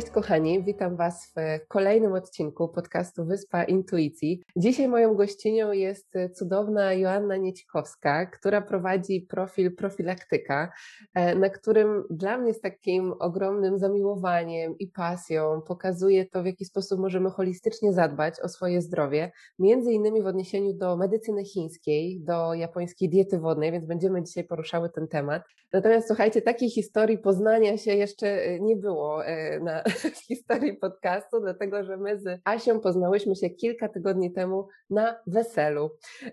[0.00, 4.42] Cześć kochani, witam Was w kolejnym odcinku podcastu Wyspa Intuicji.
[4.56, 10.72] Dzisiaj moją gościnią jest cudowna Joanna Niecikowska, która prowadzi profil Profilaktyka,
[11.14, 16.64] e, na którym dla mnie z takim ogromnym zamiłowaniem i pasją pokazuje to, w jaki
[16.64, 22.54] sposób możemy holistycznie zadbać o swoje zdrowie, między innymi w odniesieniu do medycyny chińskiej, do
[22.54, 25.42] japońskiej diety wodnej, więc będziemy dzisiaj poruszały ten temat.
[25.72, 31.84] Natomiast słuchajcie, takiej historii poznania się jeszcze nie było e, na w historii podcastu, dlatego
[31.84, 35.90] że my z Asią poznałyśmy się kilka tygodni temu na weselu.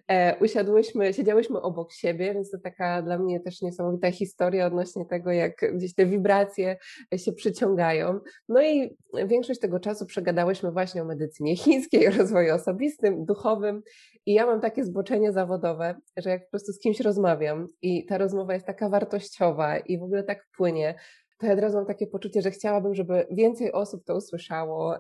[0.08, 5.32] E, usiadłyśmy, siedziałyśmy obok siebie, więc to taka dla mnie też niesamowita historia odnośnie tego,
[5.32, 6.78] jak gdzieś te wibracje
[7.18, 8.20] się przyciągają.
[8.50, 13.82] No i większość tego czasu przegadałyśmy właśnie o medycynie chińskiej, o rozwoju osobistym, duchowym
[14.26, 18.18] i ja mam takie zboczenie zawodowe, że jak po prostu z kimś rozmawiam i ta
[18.18, 20.96] rozmowa jest taka wartościowa i w ogóle tak płynie,
[21.38, 24.96] to ja od razu mam takie poczucie, że chciałabym, żeby więcej osób to usłyszało,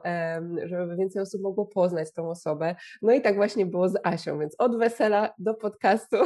[0.63, 2.75] żeby więcej osób mogło poznać tą osobę.
[3.02, 6.17] No i tak właśnie było z Asią, więc od wesela do podcastu,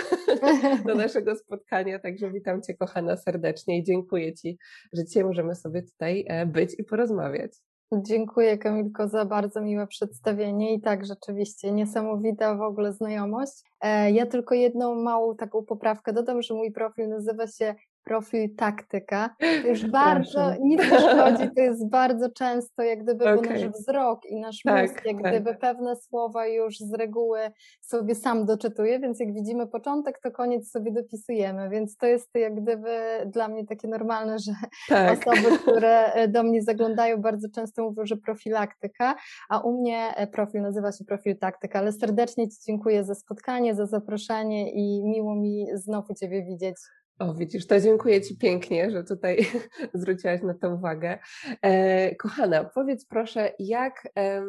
[0.88, 2.00] do naszego spotkania.
[2.00, 4.58] Także witam Cię, kochana, serdecznie i dziękuję Ci,
[4.94, 7.52] że dzisiaj możemy sobie tutaj e, być i porozmawiać.
[7.94, 13.54] Dziękuję Kamilko za bardzo miłe przedstawienie i tak rzeczywiście niesamowita w ogóle znajomość.
[13.82, 19.36] E, ja tylko jedną małą taką poprawkę dodam, że mój profil nazywa się profil taktyka.
[19.40, 23.54] To już bardzo, nic nie szkodzi, to jest bardzo często jak gdyby okay.
[23.54, 25.32] nasz wzrok i nasz tak, mózg, jak tak.
[25.32, 27.40] gdyby pewne słowa już z reguły
[27.82, 32.62] sobie sam doczytuje, więc jak widzimy początek, to koniec sobie dopisujemy, więc to jest jak
[32.62, 32.90] gdyby
[33.26, 34.52] dla mnie takie normalne, że
[34.90, 35.20] tak.
[35.20, 39.16] osoby, które e, do mnie zaglądają bardzo często mówią, że profilaktyka,
[39.50, 43.76] a u mnie e, profil nazywa się profil taktyka, ale serdecznie Ci dziękuję za spotkanie,
[43.76, 46.76] za zaproszenie i miło mi znowu Ciebie widzieć.
[47.22, 49.46] O, widzisz, to dziękuję Ci pięknie, że tutaj
[49.94, 51.20] zwróciłaś na to uwagę.
[51.62, 54.44] E, kochana, powiedz proszę, jak, e,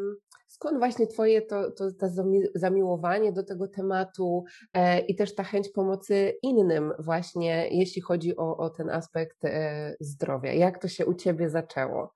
[0.48, 2.06] skąd właśnie Twoje to, to, to
[2.54, 4.44] zamiłowanie do tego tematu
[4.74, 9.94] e, i też ta chęć pomocy innym właśnie, jeśli chodzi o, o ten aspekt e,
[10.00, 10.52] zdrowia?
[10.52, 12.12] Jak to się u Ciebie zaczęło?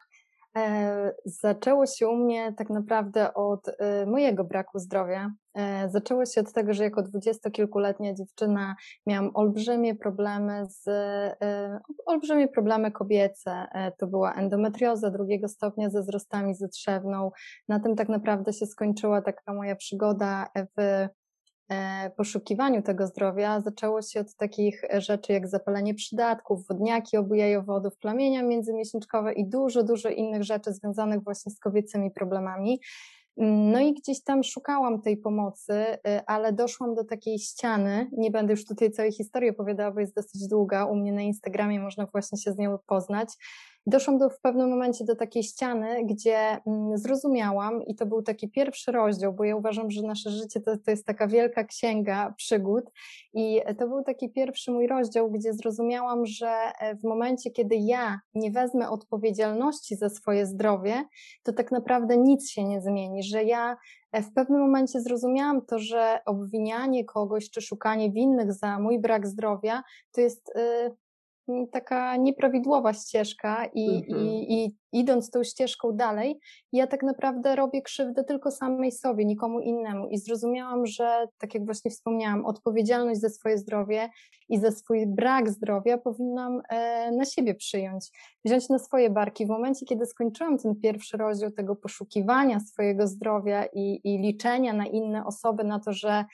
[0.57, 5.31] E, zaczęło się u mnie tak naprawdę od e, mojego braku zdrowia.
[5.55, 10.85] E, zaczęło się od tego, że jako dwudziestokilkuletnia dziewczyna miałam olbrzymie problemy z,
[12.07, 13.67] olbrzymie problemy kobiece.
[13.99, 17.31] To była endometrioza drugiego stopnia ze wzrostami zetrzewną.
[17.69, 21.07] Na tym tak naprawdę się skończyła taka moja przygoda w
[22.17, 29.33] poszukiwaniu tego zdrowia zaczęło się od takich rzeczy jak zapalenie przydatków, wodniaki obujajowodów, plamienia międzymiesięczkowe
[29.33, 32.81] i dużo, dużo innych rzeczy związanych właśnie z kobiecymi problemami.
[33.39, 38.11] No i gdzieś tam szukałam tej pomocy, y, ale doszłam do takiej ściany.
[38.13, 40.85] Nie będę już tutaj całej historii opowiadała, bo jest dosyć długa.
[40.85, 43.29] U mnie na Instagramie można właśnie się z nią poznać.
[43.89, 48.49] Doszłam do, w pewnym momencie do takiej ściany, gdzie mm, zrozumiałam, i to był taki
[48.49, 52.85] pierwszy rozdział, bo ja uważam, że nasze życie to, to jest taka wielka księga przygód,
[53.35, 58.21] i to był taki pierwszy mój rozdział, gdzie zrozumiałam, że e, w momencie, kiedy ja
[58.35, 61.05] nie wezmę odpowiedzialności za swoje zdrowie,
[61.43, 63.77] to tak naprawdę nic się nie zmieni, że ja
[64.13, 69.27] e, w pewnym momencie zrozumiałam to, że obwinianie kogoś czy szukanie winnych za mój brak
[69.27, 69.83] zdrowia
[70.13, 70.53] to jest
[71.73, 74.27] taka nieprawidłowa ścieżka i, mhm.
[74.27, 76.41] i, i idąc tą ścieżką dalej,
[76.73, 80.09] ja tak naprawdę robię krzywdę tylko samej sobie, nikomu innemu.
[80.09, 84.11] I zrozumiałam, że, tak jak właśnie wspomniałam, odpowiedzialność za swoje zdrowie
[84.49, 88.11] i za swój brak zdrowia powinnam e, na siebie przyjąć,
[88.45, 89.47] wziąć na swoje barki.
[89.47, 94.87] W momencie, kiedy skończyłam ten pierwszy rozdział tego poszukiwania swojego zdrowia i, i liczenia na
[94.87, 96.25] inne osoby, na to, że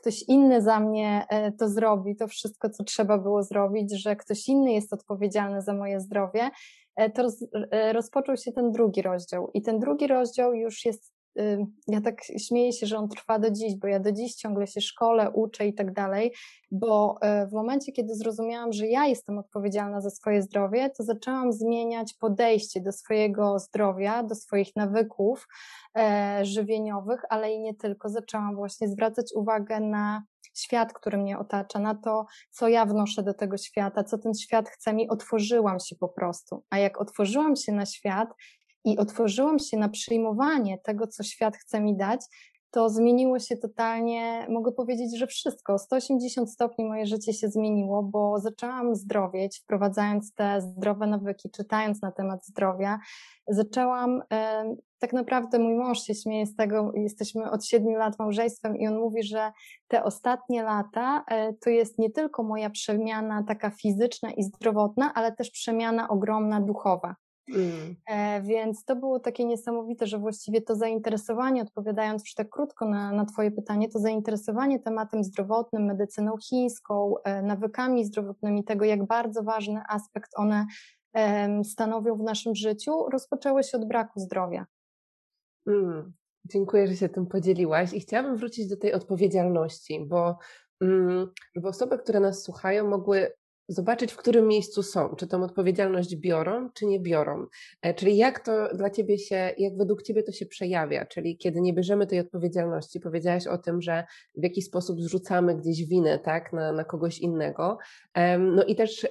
[0.00, 4.48] ktoś inny za mnie e, to zrobi, to wszystko, co trzeba było zrobić, że ktoś
[4.48, 6.50] inny jest odpowiedzialny za moje zdrowie,
[7.00, 9.50] E, to roz, e, rozpoczął się ten drugi rozdział.
[9.54, 11.12] I ten drugi rozdział już jest,
[11.88, 14.80] ja tak śmieję się, że on trwa do dziś, bo ja do dziś ciągle się
[14.80, 16.32] szkole, uczę i tak dalej,
[16.70, 21.52] bo e, w momencie, kiedy zrozumiałam, że ja jestem odpowiedzialna za swoje zdrowie, to zaczęłam
[21.52, 25.48] zmieniać podejście do swojego zdrowia, do swoich nawyków
[26.42, 28.08] żywieniowych, ale i nie tylko.
[28.08, 30.22] Zaczęłam właśnie zwracać uwagę na
[30.54, 34.68] świat, który mnie otacza, na to, co ja wnoszę do tego świata, co ten świat
[34.68, 36.64] chce mi, otworzyłam się po prostu.
[36.70, 38.28] A jak otworzyłam się na świat
[38.84, 42.20] i otworzyłam się na przyjmowanie tego, co świat chce mi dać,
[42.70, 45.78] to zmieniło się totalnie, mogę powiedzieć, że wszystko.
[45.78, 52.12] 180 stopni moje życie się zmieniło, bo zaczęłam zdrowieć, wprowadzając te zdrowe nawyki, czytając na
[52.12, 52.98] temat zdrowia.
[53.48, 58.76] Zaczęłam, e, tak naprawdę mój mąż się śmieje z tego, jesteśmy od 7 lat małżeństwem
[58.76, 59.52] i on mówi, że
[59.88, 65.32] te ostatnie lata e, to jest nie tylko moja przemiana taka fizyczna i zdrowotna, ale
[65.32, 67.14] też przemiana ogromna duchowa.
[67.48, 67.96] Mm.
[68.06, 73.12] E, więc to było takie niesamowite, że właściwie to zainteresowanie, odpowiadając już tak krótko na,
[73.12, 79.42] na Twoje pytanie, to zainteresowanie tematem zdrowotnym, medycyną chińską, e, nawykami zdrowotnymi, tego jak bardzo
[79.42, 80.66] ważny aspekt one
[81.14, 84.66] e, stanowią w naszym życiu, rozpoczęło się od braku zdrowia.
[85.66, 86.12] Mm.
[86.44, 90.38] Dziękuję, że się tym podzieliłaś i chciałabym wrócić do tej odpowiedzialności, bo
[90.80, 93.32] mm, żeby osoby, które nas słuchają, mogły
[93.70, 97.46] zobaczyć, w którym miejscu są, czy tą odpowiedzialność biorą, czy nie biorą.
[97.82, 101.60] E, czyli jak to dla Ciebie się, jak według Ciebie to się przejawia, czyli kiedy
[101.60, 104.04] nie bierzemy tej odpowiedzialności, powiedziałaś o tym, że
[104.36, 107.78] w jakiś sposób zrzucamy gdzieś winę, tak, na, na kogoś innego.
[108.38, 109.06] No i też,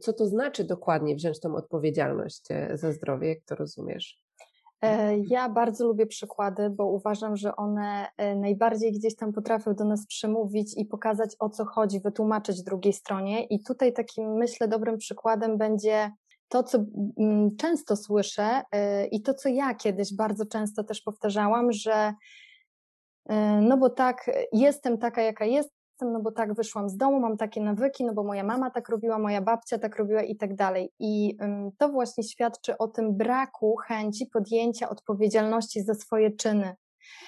[0.00, 4.21] co to znaczy dokładnie wziąć tą odpowiedzialność e, za zdrowie, jak to rozumiesz?
[4.82, 9.84] E, ja bardzo lubię przykłady, bo uważam, że one e, najbardziej gdzieś tam potrafią do
[9.84, 13.44] nas przemówić i pokazać o co chodzi, wytłumaczyć drugiej stronie.
[13.44, 16.10] I tutaj takim, myślę, dobrym przykładem będzie
[16.48, 16.78] to, co
[17.58, 22.14] często słyszę e, i to, co ja kiedyś bardzo często też powtarzałam, że
[23.60, 25.70] no bo tak, jestem taka, jaka jest,
[26.02, 28.88] jestem, no bo tak wyszłam z domu, mam takie nawyki, no bo moja mama tak
[28.88, 30.92] robiła, moja babcia tak robiła i tak dalej.
[30.98, 31.36] I
[31.78, 36.76] to właśnie świadczy o tym braku chęci podjęcia odpowiedzialności za swoje czyny.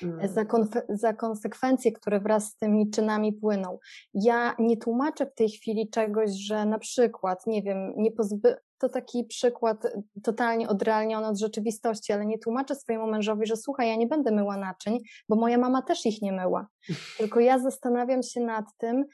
[0.03, 0.29] Mm.
[0.29, 0.45] Za,
[0.89, 3.79] za, konsekwencje, które wraz z tymi czynami płyną.
[4.15, 8.89] Ja nie tłumaczę w tej chwili czegoś, że na przykład, nie wiem, nie pozby to
[8.89, 9.87] taki przykład
[10.23, 14.57] totalnie odrealniony od rzeczywistości, ale nie tłumaczę swojemu mężowi, że słuchaj, ja nie będę myła
[14.57, 14.99] naczyń,
[15.29, 16.67] bo moja mama też ich nie myła.
[17.19, 19.05] Tylko ja zastanawiam się nad tym,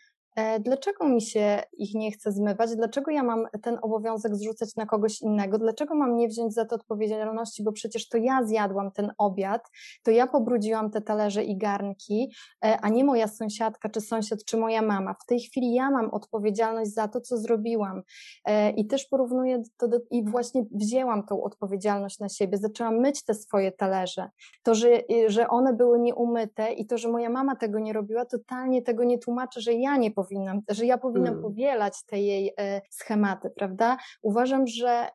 [0.61, 2.77] dlaczego mi się ich nie chce zmywać?
[2.77, 5.59] Dlaczego ja mam ten obowiązek zrzucać na kogoś innego?
[5.59, 7.63] Dlaczego mam nie wziąć za to odpowiedzialności?
[7.63, 9.71] Bo przecież to ja zjadłam ten obiad,
[10.03, 12.33] to ja pobrudziłam te talerze i garnki,
[12.65, 15.15] e, a nie moja sąsiadka, czy sąsiad, czy moja mama.
[15.23, 18.03] W tej chwili ja mam odpowiedzialność za to, co zrobiłam.
[18.45, 22.59] E, I też porównuję to do, i właśnie wzięłam tą odpowiedzialność na siebie.
[22.59, 24.31] Zaczęłam myć te swoje talerze.
[24.63, 24.89] To, że,
[25.27, 29.19] że one były nieumyte i to, że moja mama tego nie robiła, totalnie tego nie
[29.19, 31.43] tłumaczę, że ja nie powinnam, że ja powinnam mm.
[31.43, 33.97] powielać te jej e, schematy, prawda?
[34.23, 35.09] Uważam, że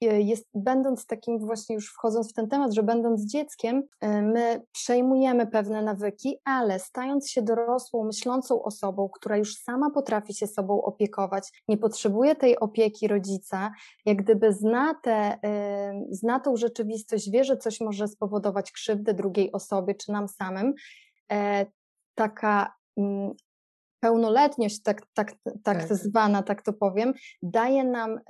[0.00, 5.46] jest, będąc takim właśnie już wchodząc w ten temat, że będąc dzieckiem, e, my przejmujemy
[5.46, 11.62] pewne nawyki, ale stając się dorosłą, myślącą osobą, która już sama potrafi się sobą opiekować,
[11.68, 13.72] nie potrzebuje tej opieki rodzica,
[14.06, 15.38] jak gdyby zna, te,
[16.10, 20.74] zna tą rzeczywistość, wie, że coś może spowodować krzywdę drugiej osobie czy nam samym,
[21.32, 21.66] e,
[22.14, 23.32] taka mm,
[24.04, 27.12] pełnoletność, tak, tak, tak, tak zwana, tak to powiem,
[27.42, 28.20] daje nam,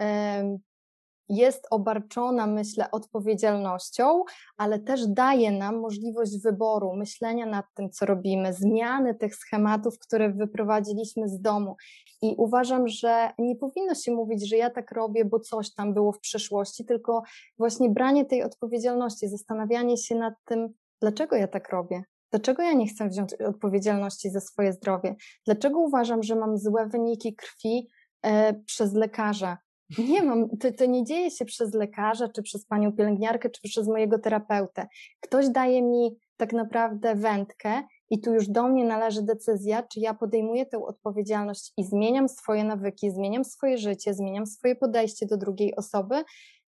[1.29, 4.25] jest obarczona, myślę, odpowiedzialnością,
[4.57, 10.33] ale też daje nam możliwość wyboru, myślenia nad tym, co robimy, zmiany tych schematów, które
[10.33, 11.77] wyprowadziliśmy z domu.
[12.23, 16.13] I uważam, że nie powinno się mówić, że ja tak robię, bo coś tam było
[16.13, 17.23] w przeszłości, tylko
[17.59, 20.69] właśnie branie tej odpowiedzialności, zastanawianie się nad tym,
[21.01, 22.03] dlaczego ja tak robię,
[22.35, 25.17] Dlaczego ja nie chcę wziąć odpowiedzialności za swoje zdrowie?
[25.45, 27.89] Dlaczego uważam, że mam złe wyniki krwi
[28.23, 29.59] e, przez lekarza?
[29.99, 33.89] Nie mam, to, to nie dzieje się przez lekarza, czy przez panią pielęgniarkę, czy przez
[33.89, 34.87] mojego terapeutę.
[35.21, 40.15] Ktoś daje mi tak naprawdę wędkę i tu już do mnie należy decyzja, czy ja
[40.15, 45.77] podejmuję tę odpowiedzialność i zmieniam swoje nawyki, zmieniam swoje życie, zmieniam swoje podejście do drugiej
[45.77, 46.25] osoby,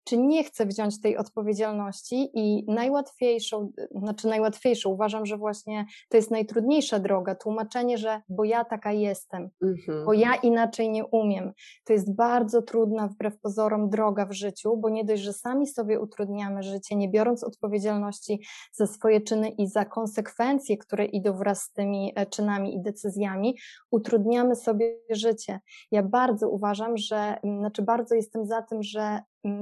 [0.05, 6.31] czy nie chcę wziąć tej odpowiedzialności i najłatwiejszą, znaczy najłatwiejszą, uważam, że właśnie to jest
[6.31, 10.05] najtrudniejsza droga, tłumaczenie, że bo ja taka jestem, mhm.
[10.05, 11.53] bo ja inaczej nie umiem.
[11.85, 16.01] To jest bardzo trudna wbrew pozorom droga w życiu, bo nie dość, że sami sobie
[16.01, 18.41] utrudniamy życie, nie biorąc odpowiedzialności
[18.73, 23.59] za swoje czyny i za konsekwencje, które idą wraz z tymi e, czynami i decyzjami,
[23.91, 25.61] utrudniamy sobie życie.
[25.91, 29.21] Ja bardzo uważam, że, znaczy bardzo jestem za tym, że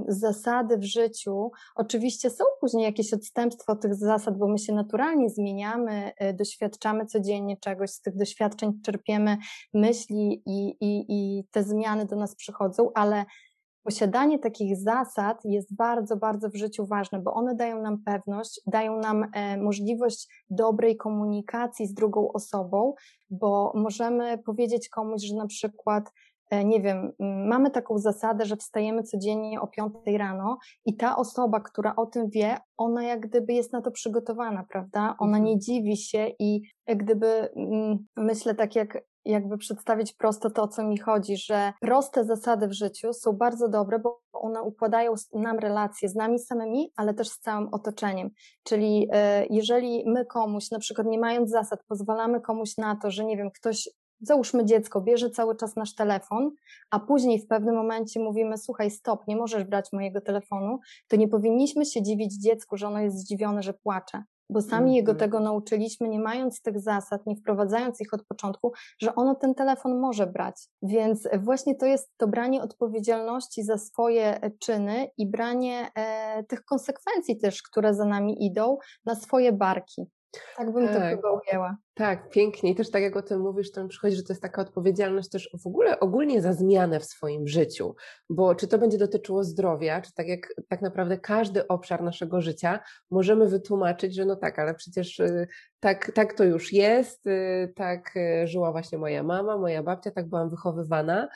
[0.08, 1.50] zasady w życiu.
[1.74, 7.06] Oczywiście są później jakieś odstępstwa od tych zasad, bo my się naturalnie zmieniamy, y, doświadczamy
[7.06, 9.36] codziennie czegoś, z tych doświadczeń czerpiemy
[9.74, 13.24] myśli i, i, i te zmiany do nas przychodzą, ale
[13.82, 18.98] posiadanie takich zasad jest bardzo, bardzo w życiu ważne, bo one dają nam pewność, dają
[18.98, 22.94] nam e, możliwość dobrej komunikacji z drugą osobą,
[23.30, 26.10] bo możemy powiedzieć komuś, że na przykład
[26.64, 27.12] nie wiem,
[27.48, 32.30] mamy taką zasadę, że wstajemy codziennie o 5 rano i ta osoba, która o tym
[32.30, 35.14] wie, ona jak gdyby jest na to przygotowana, prawda?
[35.18, 35.44] Ona mhm.
[35.44, 37.48] nie dziwi się i jak gdyby
[38.16, 42.72] myślę tak jak jakby przedstawić prosto to, o co mi chodzi, że proste zasady w
[42.72, 47.38] życiu są bardzo dobre, bo one układają nam relacje z nami samymi, ale też z
[47.38, 48.30] całym otoczeniem.
[48.62, 53.24] Czyli e, jeżeli my komuś, na przykład nie mając zasad, pozwalamy komuś na to, że
[53.24, 53.88] nie wiem, ktoś
[54.22, 56.50] załóżmy dziecko, bierze cały czas nasz telefon,
[56.90, 61.28] a później w pewnym momencie mówimy, słuchaj, stop, nie możesz brać mojego telefonu, to nie
[61.28, 65.18] powinniśmy się dziwić dziecku, że ono jest zdziwione, że płacze bo sami jego mhm.
[65.18, 70.00] tego nauczyliśmy, nie mając tych zasad, nie wprowadzając ich od początku, że ono ten telefon
[70.00, 70.68] może brać.
[70.82, 76.64] Więc właśnie to jest to branie odpowiedzialności za swoje e, czyny i branie e, tych
[76.64, 80.06] konsekwencji też, które za nami idą, na swoje barki.
[80.56, 80.94] Tak bym tak.
[80.94, 81.76] to chyba ujęła.
[81.94, 82.70] Tak, pięknie.
[82.70, 85.28] I też tak jak o tym mówisz, to mi przychodzi, że to jest taka odpowiedzialność
[85.28, 87.94] też w ogóle ogólnie za zmianę w swoim życiu,
[88.30, 92.80] bo czy to będzie dotyczyło zdrowia, czy tak jak tak naprawdę każdy obszar naszego życia
[93.10, 95.46] możemy wytłumaczyć, że no tak, ale przecież y,
[95.80, 100.28] tak, tak to już jest, y, tak y, żyła właśnie moja mama, moja babcia, tak
[100.28, 101.28] byłam wychowywana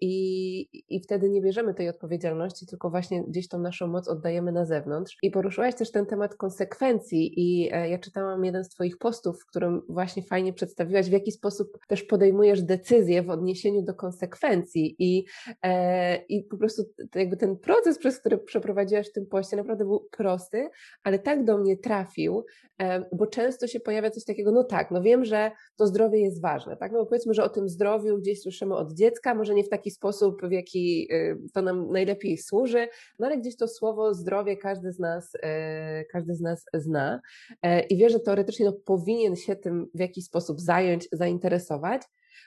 [0.00, 4.64] i, i wtedy nie bierzemy tej odpowiedzialności, tylko właśnie gdzieś tą naszą moc oddajemy na
[4.64, 5.16] zewnątrz.
[5.22, 9.46] I poruszyłaś też ten temat konsekwencji i e, ja czytałam jeden z Twoich postów, w
[9.46, 15.24] którym właśnie fajnie przedstawiłaś, w jaki sposób też podejmujesz decyzje w odniesieniu do konsekwencji i,
[15.62, 16.82] e, i po prostu
[17.14, 20.68] jakby ten proces, przez który przeprowadziłaś w tym poście naprawdę był prosty,
[21.02, 22.44] ale tak do mnie trafił,
[22.78, 26.42] e, bo często się pojawia coś takiego, no tak, no wiem, że to zdrowie jest
[26.42, 29.68] ważne, tak, no powiedzmy, że o tym zdrowiu gdzieś słyszymy od dziecka, może nie w
[29.68, 32.88] taki sposób, w jaki e, to nam najlepiej służy,
[33.18, 37.20] no ale gdzieś to słowo zdrowie każdy z nas, e, każdy z nas zna
[37.62, 42.02] e, i wie, że teoretycznie no, powinien powinien się tym w jakiś sposób zająć, zainteresować.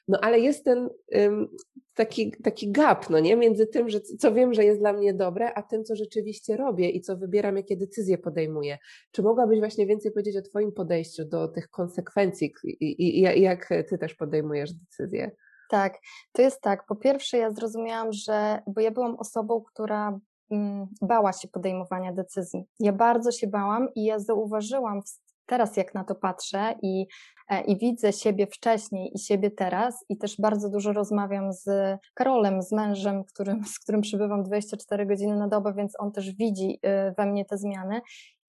[0.08, 1.48] No ale jest ten um,
[1.96, 5.54] taki, taki gap, no nie, między tym, że, co wiem, że jest dla mnie dobre,
[5.54, 8.78] a tym, co rzeczywiście robię i co wybieram, jakie decyzje podejmuję.
[9.12, 13.70] Czy mogłabyś właśnie więcej powiedzieć o Twoim podejściu do tych konsekwencji i, i, i jak
[13.90, 15.32] Ty też podejmujesz decyzje?
[15.70, 15.98] Tak,
[16.32, 16.86] to jest tak.
[16.86, 20.20] Po pierwsze, ja zrozumiałam, że, bo ja byłam osobą, która
[20.52, 22.64] mm, bała się podejmowania decyzji.
[22.80, 25.02] Ja bardzo się bałam i ja zauważyłam
[25.48, 27.08] teraz jak na to patrzę i,
[27.50, 31.70] e, i widzę siebie wcześniej i siebie teraz i też bardzo dużo rozmawiam z
[32.14, 36.80] Karolem, z mężem, którym, z którym przybywam 24 godziny na dobę, więc on też widzi
[36.86, 38.02] y, we mnie te zmiany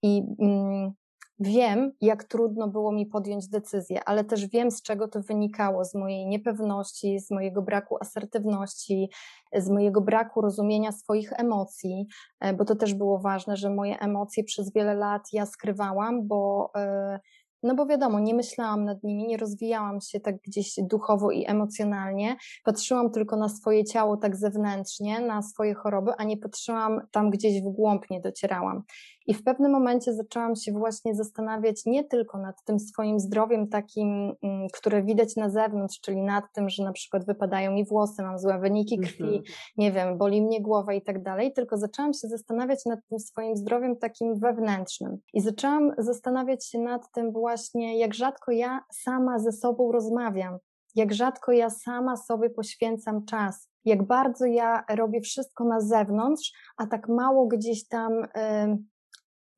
[0.02, 0.92] i mm,
[1.40, 5.95] Wiem, jak trudno było mi podjąć decyzję, ale też wiem, z czego to wynikało z
[5.95, 9.11] mojej niepewności, z mojego braku asertywności,
[9.57, 12.07] z mojego braku rozumienia swoich emocji,
[12.40, 16.71] e, bo to też było ważne, że moje emocje przez wiele lat ja skrywałam, bo
[16.76, 17.18] e,
[17.62, 22.37] no bo wiadomo, nie myślałam nad nimi, nie rozwijałam się tak gdzieś duchowo i emocjonalnie,
[22.64, 27.62] patrzyłam tylko na swoje ciało tak zewnętrznie, na swoje choroby, a nie patrzyłam tam gdzieś
[27.62, 28.83] w głąb, nie docierałam.
[29.28, 34.35] I w pewnym momencie zaczęłam się właśnie zastanawiać nie tylko nad tym swoim zdrowiem takim,
[34.42, 38.38] mm, które widać na zewnątrz, czyli nad tym, że na przykład wypadają mi włosy, mam
[38.38, 39.42] złe wyniki krwi, mhm.
[39.76, 43.56] nie wiem, boli mnie głowa i tak dalej, tylko zaczęłam się zastanawiać nad tym swoim
[43.56, 45.18] zdrowiem takim wewnętrznym.
[45.35, 50.58] I zaczęłam zastanawiać się nad tym właśnie, jak rzadko ja sama ze sobą rozmawiam,
[50.94, 56.87] jak rzadko ja sama sobie poświęcam czas, jak bardzo ja robię wszystko na zewnątrz, a
[56.87, 58.12] tak mało gdzieś tam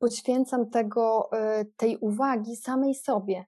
[0.00, 1.30] poświęcam tego,
[1.60, 3.44] y, tej uwagi samej sobie.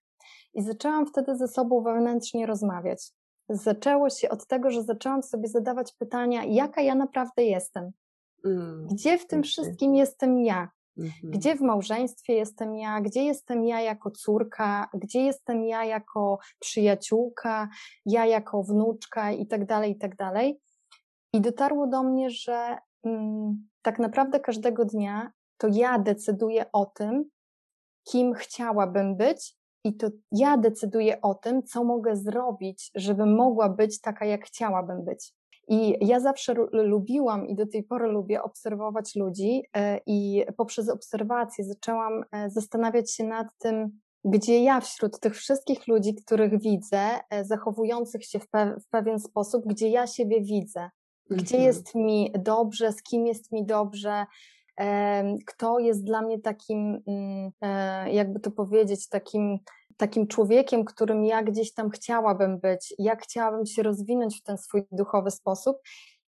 [0.54, 3.11] I zaczęłam wtedy ze sobą wewnętrznie rozmawiać.
[3.49, 7.90] Zaczęło się od tego, że zaczęłam sobie zadawać pytania, jaka ja naprawdę jestem.
[8.44, 10.68] Mm, gdzie w tym wszystkim jestem ja?
[10.99, 11.32] Mhm.
[11.32, 13.00] Gdzie w małżeństwie jestem ja?
[13.00, 14.88] Gdzie jestem ja jako córka?
[14.94, 17.68] Gdzie jestem ja jako przyjaciółka?
[18.06, 20.61] Ja jako wnuczka i tak dalej, i tak dalej.
[21.32, 25.32] I dotarło do mnie, że mm, tak naprawdę każdego dnia
[25.62, 27.25] to ja decyduję o tym,
[28.04, 34.00] kim chciałabym być, i to ja decyduję o tym, co mogę zrobić, żebym mogła być
[34.00, 35.33] taka, jak chciałabym być.
[35.69, 41.64] I ja zawsze lubiłam i do tej pory lubię obserwować ludzi, e, i poprzez obserwację
[41.64, 47.45] zaczęłam e, zastanawiać się nad tym, gdzie ja wśród tych wszystkich ludzi, których widzę, e,
[47.45, 50.90] zachowujących się w, pe w pewien sposób, gdzie ja siebie widzę,
[51.31, 51.62] gdzie mhm.
[51.62, 54.26] jest mi dobrze, z kim jest mi dobrze,
[55.47, 59.59] kto jest dla mnie takim, mm, e, jakby to powiedzieć, takim,
[59.97, 64.83] takim człowiekiem, którym ja gdzieś tam chciałabym być, jak chciałabym się rozwinąć w ten swój
[64.93, 65.76] duchowy sposób.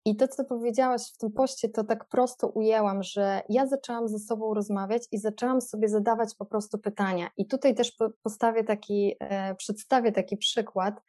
[0.04, 4.18] I to, co powiedziałaś w tym poście, to tak prosto ujęłam, że ja zaczęłam ze
[4.18, 7.28] sobą rozmawiać i zaczęłam sobie zadawać po prostu pytania.
[7.36, 11.00] I tutaj też postawię taki, e, przedstawię taki przykład,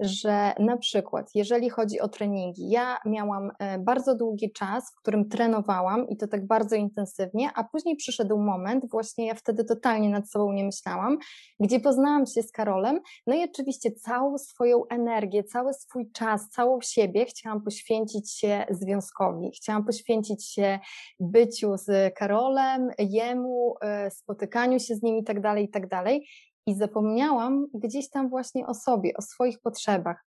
[0.00, 5.28] że na przykład, jeżeli chodzi o treningi, ja miałam e, bardzo długi czas, w którym
[5.28, 10.30] trenowałam i to tak bardzo intensywnie, a później przyszedł moment, właśnie ja wtedy totalnie nad
[10.30, 11.18] sobą nie myślałam,
[11.60, 16.80] gdzie poznałam się z Karolem, no i oczywiście całą swoją energię, cały swój czas, całą
[16.80, 20.78] siebie chciałam poświęcić się związkowi, chciałam poświęcić się
[21.20, 26.26] byciu z Karolem, jemu, e, spotykaniu się z nim i tak dalej, i tak dalej
[26.66, 30.24] i zapomniałam gdzieś tam właśnie o sobie, o swoich potrzebach.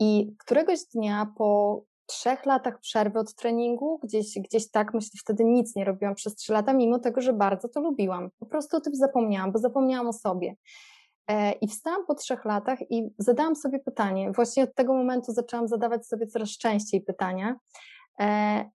[0.00, 5.76] I któregoś dnia po trzech latach przerwy od treningu, gdzieś, gdzieś tak, myślę, wtedy nic
[5.76, 8.30] nie robiłam przez trzy lata, mimo tego, że bardzo to lubiłam.
[8.38, 10.56] Po prostu o tym zapomniałam, bo zapomniałam o sobie.
[11.28, 14.32] E, I wstałam po trzech latach i zadałam sobie pytanie.
[14.32, 17.56] Właśnie od tego momentu zaczęłam zadawać sobie coraz częściej pytania.
[18.20, 18.70] E,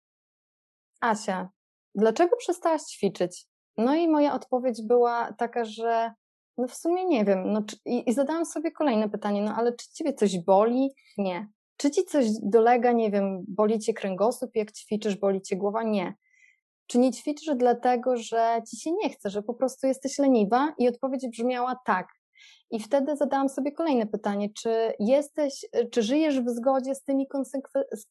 [1.01, 1.49] Asia,
[1.95, 3.47] dlaczego przestałaś ćwiczyć?
[3.77, 6.13] No i moja odpowiedź była taka, że
[6.59, 7.51] no w sumie nie wiem.
[7.51, 10.89] No, czy, i, I zadałam sobie kolejne pytanie, no ale czy ciebie coś boli?
[11.17, 11.47] Nie.
[11.77, 15.83] Czy ci coś dolega, nie wiem, boli cię kręgosłup, jak ćwiczysz, boli cię głowa?
[15.83, 16.13] Nie.
[16.87, 20.73] Czy nie ćwiczysz dlatego, że ci się nie chce, że po prostu jesteś leniwa?
[20.77, 22.07] I odpowiedź brzmiała tak.
[22.71, 27.27] I wtedy zadałam sobie kolejne pytanie, czy jesteś, czy żyjesz w zgodzie z tymi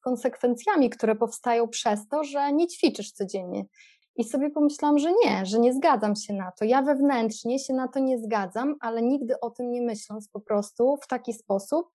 [0.00, 3.64] konsekwencjami, które powstają przez to, że nie ćwiczysz codziennie?
[4.18, 6.64] I sobie pomyślałam, że nie, że nie zgadzam się na to.
[6.64, 10.96] Ja wewnętrznie się na to nie zgadzam, ale nigdy o tym nie myśląc po prostu
[11.02, 11.90] w taki sposób,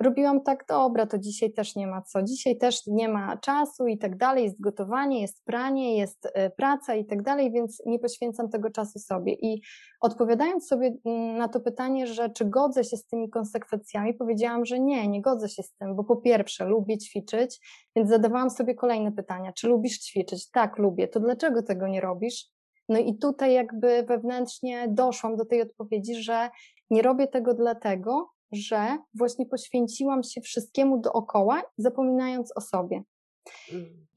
[0.00, 3.98] robiłam tak, dobra, to dzisiaj też nie ma co, dzisiaj też nie ma czasu i
[3.98, 8.48] tak dalej, jest gotowanie, jest pranie, jest e, praca i tak dalej, więc nie poświęcam
[8.48, 9.32] tego czasu sobie.
[9.32, 9.62] I
[10.00, 14.80] odpowiadając sobie mm, na to pytanie, że czy godzę się z tymi konsekwencjami, powiedziałam, że
[14.80, 17.60] nie, nie godzę się z tym, bo po pierwsze lubię ćwiczyć,
[17.96, 20.50] więc zadawałam sobie kolejne pytania, czy lubisz ćwiczyć?
[20.50, 22.46] Tak, lubię, to dlaczego tego nie robisz?
[22.88, 26.50] No i tutaj jakby wewnętrznie doszłam do tej odpowiedzi, że
[26.90, 33.02] nie robię tego dlatego, że właśnie poświęciłam się wszystkiemu dookoła, zapominając o sobie.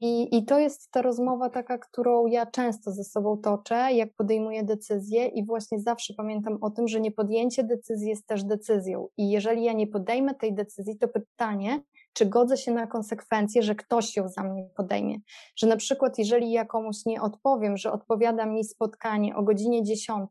[0.00, 4.64] I, I to jest ta rozmowa taka, którą ja często ze sobą toczę, jak podejmuję
[4.64, 9.08] decyzję, i właśnie zawsze pamiętam o tym, że niepodjęcie decyzji jest też decyzją.
[9.16, 11.82] I jeżeli ja nie podejmę tej decyzji, to pytanie,
[12.14, 15.18] czy godzę się na konsekwencje, że ktoś ją za mnie podejmie.
[15.56, 20.30] Że na przykład, jeżeli ja komuś nie odpowiem, że odpowiada mi spotkanie o godzinie 10,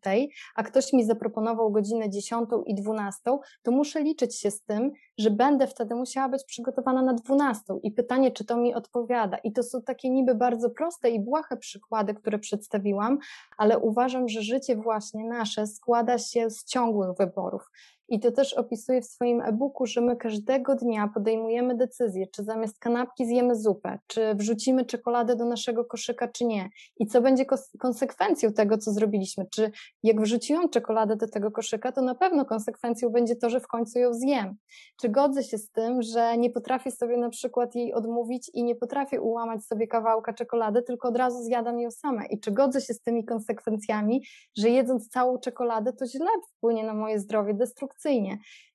[0.56, 3.22] a ktoś mi zaproponował godzinę 10 i 12,
[3.63, 7.63] to muszę liczyć się z tym, że będę wtedy musiała być przygotowana na 12.
[7.84, 9.38] I pytanie, czy to mi odpowiada.
[9.38, 13.17] I to są takie niby bardzo proste i błahe przykłady, które przedstawiłam,
[13.58, 17.69] ale uważam, że życie właśnie nasze składa się z ciągłych wyborów.
[18.10, 22.80] I to też opisuję w swoim e-booku, że my każdego dnia podejmujemy decyzję, czy zamiast
[22.80, 26.70] kanapki zjemy zupę, czy wrzucimy czekoladę do naszego koszyka, czy nie.
[27.00, 27.46] I co będzie
[27.80, 29.46] konsekwencją tego, co zrobiliśmy.
[29.52, 29.72] Czy
[30.04, 34.00] jak wrzuciłam czekoladę do tego koszyka, to na pewno konsekwencją będzie to, że w końcu
[34.00, 34.56] ją zjem.
[35.02, 38.76] Czy godzę się z tym, że nie potrafię sobie na przykład jej odmówić i nie
[38.76, 42.26] potrafię ułamać sobie kawałka czekolady, tylko od razu zjadam ją sama.
[42.26, 44.24] I czy godzę się z tymi konsekwencjami,
[44.58, 47.92] że jedząc całą czekoladę, to źle wpłynie na moje zdrowie destrukcyjnie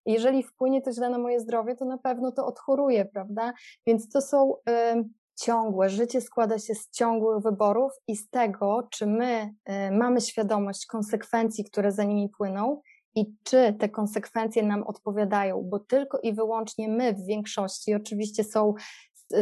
[0.06, 3.52] Jeżeli wpłynie to źle na moje zdrowie, to na pewno to odchoruję, prawda?
[3.86, 5.04] Więc to są y,
[5.40, 10.86] ciągłe, życie składa się z ciągłych wyborów i z tego, czy my y, mamy świadomość
[10.86, 12.80] konsekwencji, które za nimi płyną,
[13.14, 18.74] i czy te konsekwencje nam odpowiadają, bo tylko i wyłącznie my w większości, oczywiście są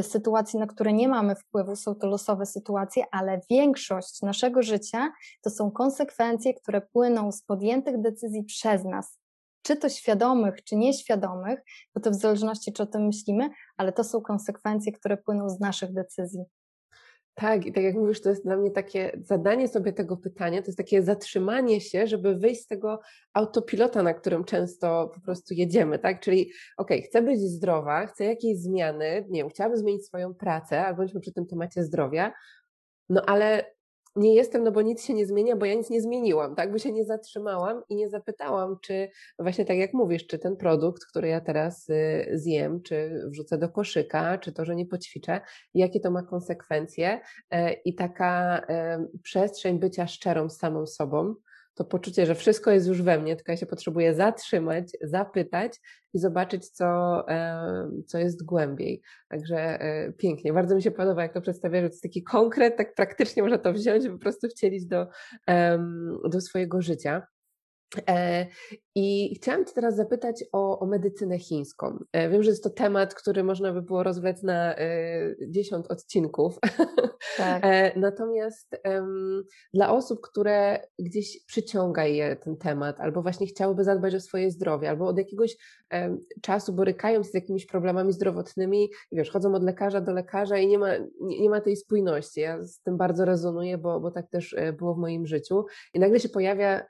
[0.03, 5.13] sytuacje, na które nie mamy wpływu, są to losowe sytuacje, ale większość naszego życia
[5.43, 9.19] to są konsekwencje, które płyną z podjętych decyzji przez nas
[9.67, 11.61] czy to świadomych, czy nieświadomych,
[11.95, 15.61] bo to w zależności, czy o tym myślimy, ale to są konsekwencje, które płyną z
[15.61, 16.45] naszych decyzji.
[17.35, 20.67] Tak, i tak jak mówisz, to jest dla mnie takie zadanie sobie tego pytania, to
[20.67, 23.01] jest takie zatrzymanie się, żeby wyjść z tego
[23.35, 26.21] autopilota, na którym często po prostu jedziemy, tak?
[26.21, 30.87] Czyli okej, okay, chcę być zdrowa, chcę jakiejś zmiany, nie wiem, chciałabym zmienić swoją pracę,
[30.87, 32.33] albo bądźmy przy tym temacie zdrowia,
[33.09, 33.76] no ale
[34.17, 36.73] nie jestem, no bo nic się nie zmienia, bo ja nic nie zmieniłam, tak?
[36.73, 41.05] Bo się nie zatrzymałam i nie zapytałam, czy właśnie tak jak mówisz, czy ten produkt,
[41.05, 45.41] który ja teraz y, zjem, czy wrzucę do koszyka, czy to, że nie poćwiczę,
[45.75, 48.63] jakie to ma konsekwencje e, i taka
[49.23, 51.35] przestrzeń bycia szczerą samą sobą,
[51.77, 55.81] to poczucie, że wszystko jest już we mnie, tylko ja się potrzebuję zatrzymać, zapytać
[56.15, 57.23] i zobaczyć, co,
[58.07, 59.03] co jest głębiej.
[59.29, 60.53] Także e, pięknie.
[60.53, 63.59] Bardzo mi się podoba, jak to przedstawia, że to jest taki konkret, tak praktycznie można
[63.59, 65.07] to wziąć po prostu wcielić do,
[66.31, 67.27] do swojego życia.
[68.97, 71.99] E, I chciałam Cię teraz zapytać o, o, medycynę chińską.
[72.13, 74.75] E, wiem, że jest to temat, który można by było rozwlec na
[75.49, 76.59] dziesiąt odcinków.
[77.37, 77.63] Tak.
[77.97, 84.21] Natomiast um, dla osób, które gdzieś przyciąga je ten temat, albo właśnie chciałyby zadbać o
[84.21, 85.57] swoje zdrowie, albo od jakiegoś
[85.93, 90.69] um, czasu borykają się z jakimiś problemami zdrowotnymi, wiesz, chodzą od lekarza do lekarza i
[90.69, 90.89] nie ma,
[91.21, 92.41] nie, nie ma tej spójności.
[92.41, 95.65] Ja z tym bardzo rezonuję, bo, bo tak też było w moim życiu.
[95.95, 96.87] I nagle się pojawia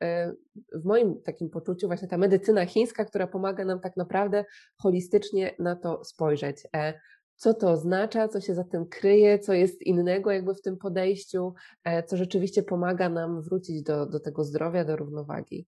[0.72, 4.44] w moim takim poczuciu właśnie ta medycyna chińska, która pomaga nam tak naprawdę
[4.76, 6.56] holistycznie na to spojrzeć.
[6.76, 6.94] E,
[7.36, 11.54] co to oznacza, co się za tym kryje, co jest innego jakby w tym podejściu,
[11.84, 15.66] e, co rzeczywiście pomaga nam wrócić do, do tego zdrowia, do równowagi.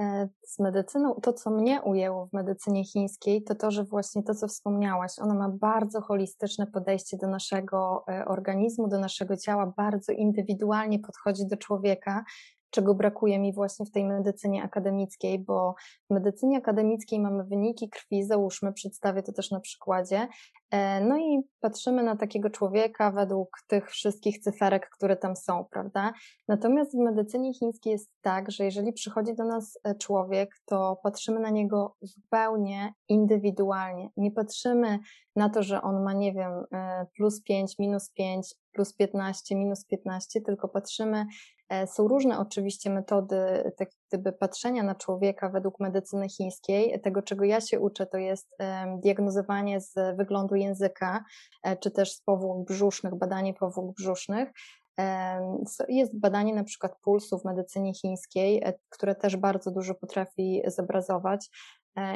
[0.00, 4.34] E, z medycyną, to co mnie ujęło w medycynie chińskiej, to to, że właśnie to,
[4.34, 10.98] co wspomniałaś, ona ma bardzo holistyczne podejście do naszego organizmu, do naszego ciała, bardzo indywidualnie
[10.98, 12.24] podchodzi do człowieka
[12.70, 15.74] czego brakuje mi właśnie w tej medycynie akademickiej, bo
[16.10, 20.28] w medycynie akademickiej mamy wyniki krwi, załóżmy, przedstawię to też na przykładzie,
[20.70, 26.12] e, no i patrzymy na takiego człowieka według tych wszystkich cyferek, które tam są, prawda?
[26.48, 31.40] Natomiast w medycynie chińskiej jest tak, że jeżeli przychodzi do nas e, człowiek, to patrzymy
[31.40, 34.10] na niego zupełnie indywidualnie.
[34.16, 34.98] Nie patrzymy
[35.36, 39.84] na to, że on ma, nie wiem, e, plus 5, minus 5, plus 15, minus
[39.84, 41.26] 15, tylko patrzymy
[41.86, 47.00] są różne oczywiście metody tak gdyby patrzenia na człowieka według medycyny chińskiej.
[47.00, 48.56] Tego, czego ja się uczę, to jest
[48.96, 51.24] diagnozowanie z wyglądu języka,
[51.62, 54.48] e, czy też z powłok brzusznych, badanie powłok brzusznych.
[55.88, 61.50] Jest badanie na przykład pulsu w medycynie chińskiej, e, które też bardzo dużo potrafi zobrazować.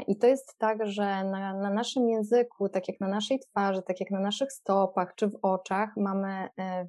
[0.06, 4.00] I to jest tak, że na, na, naszym języku, tak jak na naszej twarzy, tak
[4.00, 6.48] jak na naszych stopach czy w oczach, mamy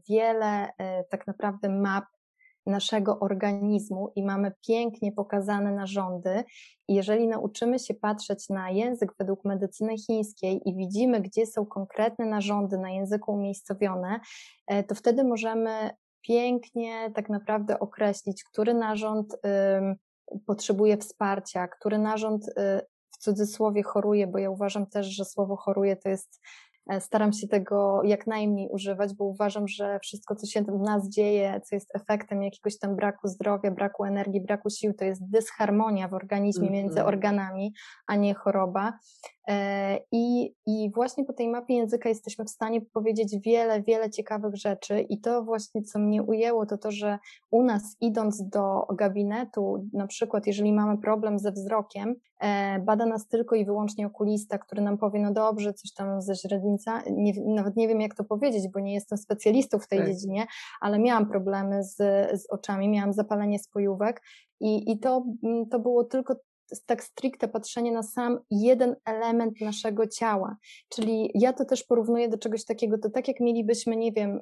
[0.09, 0.69] wiele
[1.09, 2.05] tak naprawdę map
[2.65, 6.43] naszego organizmu i mamy pięknie pokazane narządy.
[6.87, 12.77] Jeżeli nauczymy się patrzeć na język według medycyny chińskiej i widzimy, gdzie są konkretne narządy
[12.77, 14.19] na języku umiejscowione,
[14.67, 15.89] e, to wtedy możemy
[16.27, 19.37] pięknie tak naprawdę określić, który narząd y,
[20.45, 22.51] potrzebuje wsparcia, który narząd y,
[23.11, 26.41] w cudzysłowie choruje, bo ja uważam też, że słowo choruje to jest
[26.99, 31.61] staram się tego jak najmniej używać, bo uważam, że wszystko, co się w nas dzieje,
[31.65, 36.13] co jest efektem jakiegoś tam braku zdrowia, braku energii, braku sił, to jest dysharmonia w
[36.13, 36.83] organizmie mm -hmm.
[36.83, 37.73] między organami,
[38.07, 38.93] a nie choroba.
[39.47, 44.55] E, I, I właśnie po tej mapie języka jesteśmy w stanie powiedzieć wiele, wiele ciekawych
[44.55, 45.01] rzeczy.
[45.01, 47.19] I to właśnie, co mnie ujęło, to to, że
[47.51, 52.15] u nas idąc do gabinetu, na przykład jeżeli mamy problem ze wzrokiem, e,
[52.85, 57.01] bada nas tylko i wyłącznie okulista, który nam powie, no dobrze, coś tam ze źrenica,
[57.11, 60.07] nie, nawet nie wiem jak to powiedzieć, bo nie jestem specjalistą w tej tak.
[60.07, 60.45] dziedzinie,
[60.81, 61.95] ale miałam problemy z,
[62.41, 64.21] z oczami, miałam zapalenie spojówek
[64.59, 66.35] i, i to, mm, to było tylko
[66.85, 70.57] tak stricte patrzenie na sam jeden element naszego ciała.
[70.89, 74.41] Czyli ja to też porównuję do czegoś takiego, to tak jak mielibyśmy, nie wiem,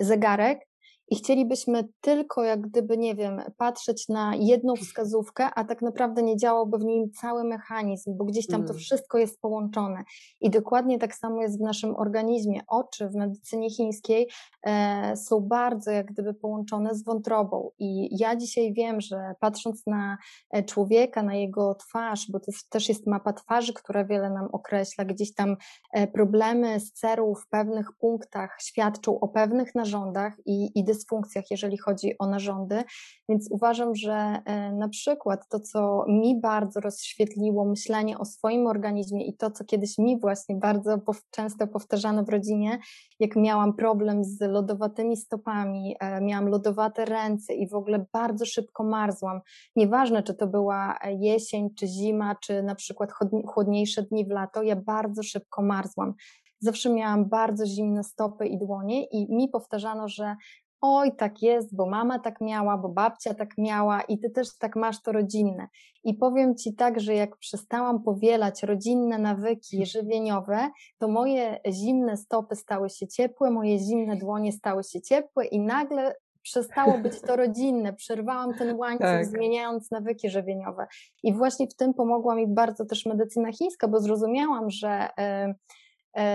[0.00, 0.67] zegarek
[1.10, 6.36] i chcielibyśmy tylko jak gdyby, nie wiem, patrzeć na jedną wskazówkę, a tak naprawdę nie
[6.36, 8.78] działałby w nim cały mechanizm, bo gdzieś tam to mm.
[8.78, 10.04] wszystko jest połączone.
[10.40, 12.60] I dokładnie tak samo jest w naszym organizmie.
[12.66, 14.28] Oczy w medycynie chińskiej
[14.66, 17.70] e, są bardzo jak gdyby połączone z wątrobą.
[17.78, 20.18] I ja dzisiaj wiem, że patrząc na
[20.50, 25.04] e, człowieka, na jego twarz, bo to też jest mapa twarzy, która wiele nam określa,
[25.04, 25.56] gdzieś tam
[25.92, 31.78] e, problemy z cerą w pewnych punktach świadczą o pewnych narządach i, i dysfunkcjach, jeżeli
[31.78, 32.84] chodzi o narządy.
[33.28, 34.12] Więc uważam, że
[34.44, 39.64] e, na przykład to, co mi bardzo rozświetliło myślenie o swoim organizmie i to, co
[39.64, 42.78] kiedyś mi właśnie bardzo często powtarzano w rodzinie,
[43.20, 48.84] jak miałam problem z lodowatymi stopami, e, miałam lodowate ręce i w ogóle bardzo szybko
[48.84, 49.40] marzłam.
[49.76, 53.10] Nieważne, czy to była jesień, czy zima, czy na przykład
[53.46, 56.14] chłodniejsze dni w lato, ja bardzo szybko marzłam
[56.60, 60.36] zawsze miałam bardzo zimne stopy i dłonie i mi powtarzano, że
[60.80, 64.76] oj, tak jest, bo mama tak miała, bo babcia tak miała i ty też tak
[64.76, 65.68] masz to rodzinne.
[66.04, 72.56] I powiem ci tak, że jak przestałam powielać rodzinne nawyki żywieniowe, to moje zimne stopy
[72.56, 77.92] stały się ciepłe, moje zimne dłonie stały się ciepłe i nagle przestało być to rodzinne,
[77.92, 79.26] przerwałam ten łańcuch, tak.
[79.26, 80.86] zmieniając nawyki żywieniowe.
[81.22, 85.54] I właśnie w tym pomogła mi bardzo też medycyna chińska, bo zrozumiałam, że y, E,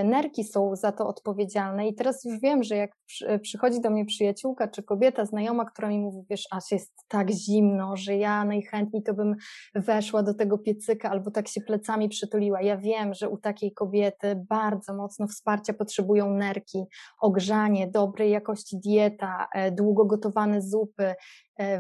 [0.04, 2.92] nerki są za to odpowiedzialne i teraz już wiem, że jak
[3.26, 7.32] e, przychodzi do mnie przyjaciółka czy kobieta, znajoma, która mi mówi, wiesz, aż jest tak
[7.32, 9.36] zimno, że ja najchętniej to bym
[9.76, 12.62] weszła do tego piecyka albo tak się plecami przytuliła.
[12.62, 16.84] Ja wiem, że u takiej kobiety bardzo mocno wsparcia potrzebują nerki,
[17.22, 21.16] ogrzanie, dobrej jakości dieta, e, długo gotowane zupy e,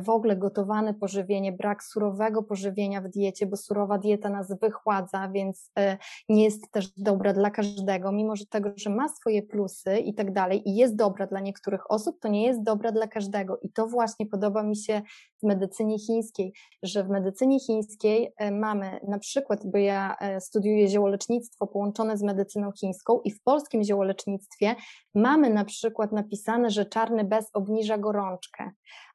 [0.02, 5.72] w ogóle gotowane pożywienie, brak surowego pożywienia w diecie, bo surowa dieta nas wychładza, więc
[5.80, 5.98] e,
[6.30, 10.34] nie jest też dobra dla każdego, mimo że tego, że ma swoje plusy i tak
[10.34, 13.58] dalej i jest dobra dla niektórych osób, to nie jest dobra dla każdego.
[13.62, 15.02] I to właśnie podoba mi się
[15.44, 22.18] w medycynie chińskiej, że w medycynie chińskiej mamy na przykład, bo ja studiuję ziołolecznictwo połączone
[22.18, 24.76] z medycyną chińską i w polskim ziołolecznictwie
[25.16, 28.72] mamy na przykład napisane, że czarny bez obniża gorączkę,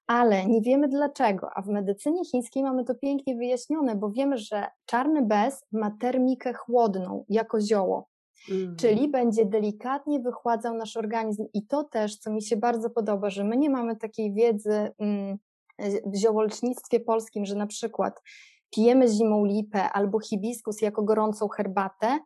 [0.09, 4.67] ale nie wiemy dlaczego, a w medycynie chińskiej mamy to pięknie wyjaśnione, bo wiemy, że
[4.87, 8.09] czarny bez ma termikę chłodną jako zioło.
[8.51, 8.77] Mm.
[8.77, 13.45] Czyli będzie delikatnie wychładzał nasz organizm, i to też, co mi się bardzo podoba, że
[13.45, 15.39] my nie mamy takiej wiedzy mm,
[16.07, 18.23] w ziołolecznictwie polskim, że na przykład
[18.71, 22.19] pijemy zimą lipę albo hibiskus jako gorącą herbatę,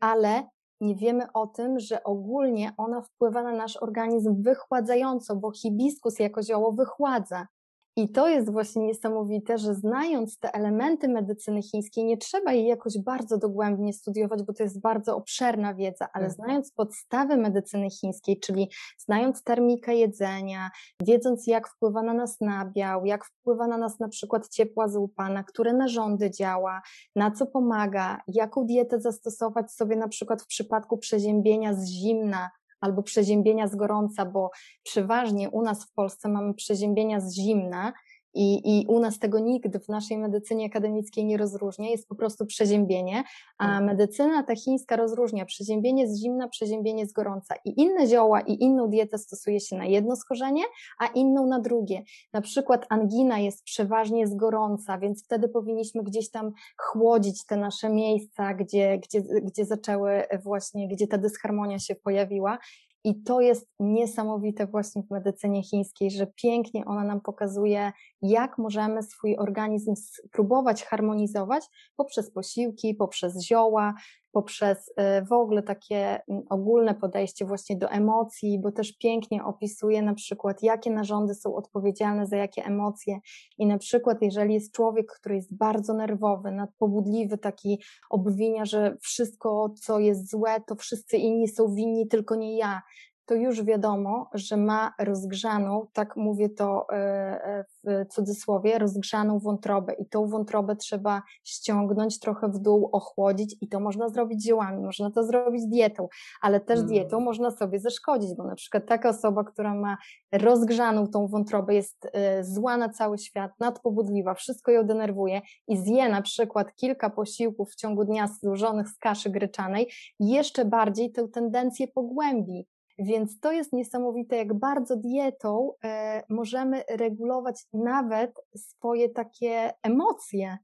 [0.00, 0.48] ale
[0.80, 6.42] nie wiemy o tym, że ogólnie ona wpływa na nasz organizm wychładzająco, bo hibiskus jako
[6.42, 7.46] zioło wychładza.
[7.96, 12.98] I to jest właśnie niesamowite, że znając te elementy medycyny chińskiej, nie trzeba jej jakoś
[12.98, 16.32] bardzo dogłębnie studiować, bo to jest bardzo obszerna wiedza, ale mhm.
[16.32, 20.70] znając podstawy medycyny chińskiej, czyli znając termikę jedzenia,
[21.02, 25.44] wiedząc jak wpływa na nas nabiał, jak wpływa na nas na przykład ciepła zupa, na
[25.44, 26.82] które narządy działa,
[27.16, 32.50] na co pomaga, jaką dietę zastosować sobie na przykład w przypadku przeziębienia z zimna,
[32.84, 34.50] albo przeziębienia z gorąca, bo
[34.82, 37.92] przeważnie u nas w Polsce mamy przeziębienia z zimna,
[38.34, 42.46] i, I u nas tego nigdy w naszej medycynie akademickiej nie rozróżnia, jest po prostu
[42.46, 43.22] przeziębienie,
[43.58, 43.84] a mhm.
[43.84, 48.88] medycyna ta chińska rozróżnia przeziębienie z zimna, przeziębienie z gorąca i inne zioła i inną
[48.88, 50.62] dietę stosuje się na jedno schorzenie,
[50.98, 52.02] a inną na drugie.
[52.32, 57.90] Na przykład angina jest przeważnie z gorąca, więc wtedy powinniśmy gdzieś tam chłodzić te nasze
[57.90, 62.58] miejsca, gdzie, gdzie, gdzie zaczęły właśnie, gdzie ta dysharmonia się pojawiła
[63.04, 69.02] i to jest niesamowite właśnie w medycynie chińskiej, że pięknie ona nam pokazuje, jak możemy
[69.02, 71.64] swój organizm spróbować harmonizować
[71.96, 73.94] poprzez posiłki, poprzez zioła,
[74.34, 80.02] poprzez y, w ogóle takie mm, ogólne podejście właśnie do emocji, bo też pięknie opisuje
[80.02, 83.18] na przykład, jakie narządy są odpowiedzialne za jakie emocje.
[83.58, 87.78] I na przykład, jeżeli jest człowiek, który jest bardzo nerwowy, nadpobudliwy, taki
[88.10, 92.82] obwinia, że wszystko, co jest złe, to wszyscy inni są winni, tylko nie ja
[93.26, 99.92] to już wiadomo, że ma rozgrzaną, tak mówię to e, e, w cudzysłowie, rozgrzaną wątrobę.
[99.92, 105.10] I tą wątrobę trzeba ściągnąć trochę w dół, ochłodzić i to można zrobić ziołami, można
[105.10, 106.08] to zrobić dietą,
[106.40, 106.88] ale też mm.
[106.88, 109.96] dietą można sobie zaszkodzić, bo na przykład taka osoba, która ma
[110.32, 116.08] rozgrzaną tą wątrobę, jest e, zła na cały świat, nadpobudliwa, wszystko ją denerwuje i zje
[116.08, 121.88] na przykład kilka posiłków w ciągu dnia złożonych z kaszy gryczanej, jeszcze bardziej tę tendencję
[121.88, 122.66] pogłębi
[122.98, 130.58] więc to jest niesamowite, jak bardzo dietą e, możemy regulować nawet swoje takie emocje.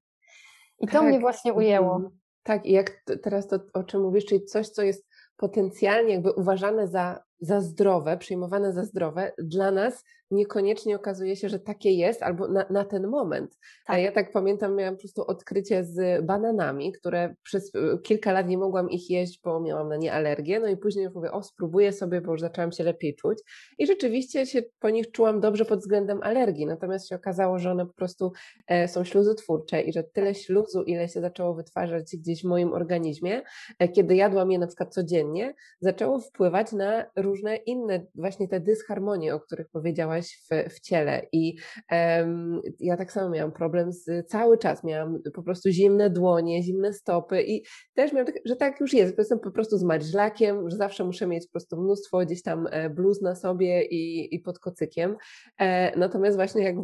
[0.78, 1.02] I to tak.
[1.02, 1.94] mnie właśnie ujęło.
[1.94, 2.18] Mhm.
[2.42, 6.88] Tak, i jak teraz to, o czym mówisz, czyli coś, co jest potencjalnie jakby uważane
[6.88, 12.48] za, za zdrowe, przyjmowane za zdrowe, dla nas niekoniecznie okazuje się, że takie jest albo
[12.48, 13.50] na, na ten moment.
[13.86, 13.96] Tak.
[13.96, 18.48] A ja tak pamiętam, miałam po prostu odkrycie z bananami, które przez y, kilka lat
[18.48, 21.92] nie mogłam ich jeść, bo miałam na nie alergię, no i później mówię, o spróbuję
[21.92, 23.38] sobie, bo już zaczęłam się lepiej czuć
[23.78, 27.86] i rzeczywiście się po nich czułam dobrze pod względem alergii, natomiast się okazało, że one
[27.86, 28.32] po prostu
[28.66, 33.42] e, są śluzotwórcze i że tyle śluzu, ile się zaczęło wytwarzać gdzieś w moim organizmie,
[33.78, 37.29] e, kiedy jadłam je na przykład codziennie, zaczęło wpływać na różne
[37.66, 41.22] inne właśnie te dysharmonie, o których powiedziałaś w, w ciele.
[41.32, 41.56] I
[41.92, 44.84] um, ja tak samo miałam problem z cały czas.
[44.84, 47.62] Miałam po prostu zimne dłonie, zimne stopy i
[47.94, 49.18] też miałam tak, że tak już jest.
[49.18, 52.90] Jestem po prostu z marźlakiem, że zawsze muszę mieć po prostu mnóstwo gdzieś tam e,
[52.90, 55.16] bluz na sobie i, i pod kocykiem.
[55.60, 56.76] E, natomiast właśnie jak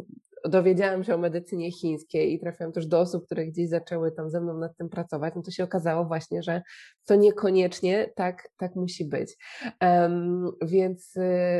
[0.45, 4.41] dowiedziałam się o medycynie chińskiej i trafiłam też do osób, które gdzieś zaczęły tam ze
[4.41, 6.61] mną nad tym pracować, no to się okazało właśnie, że
[7.05, 9.37] to niekoniecznie tak, tak musi być.
[9.81, 11.13] Um, więc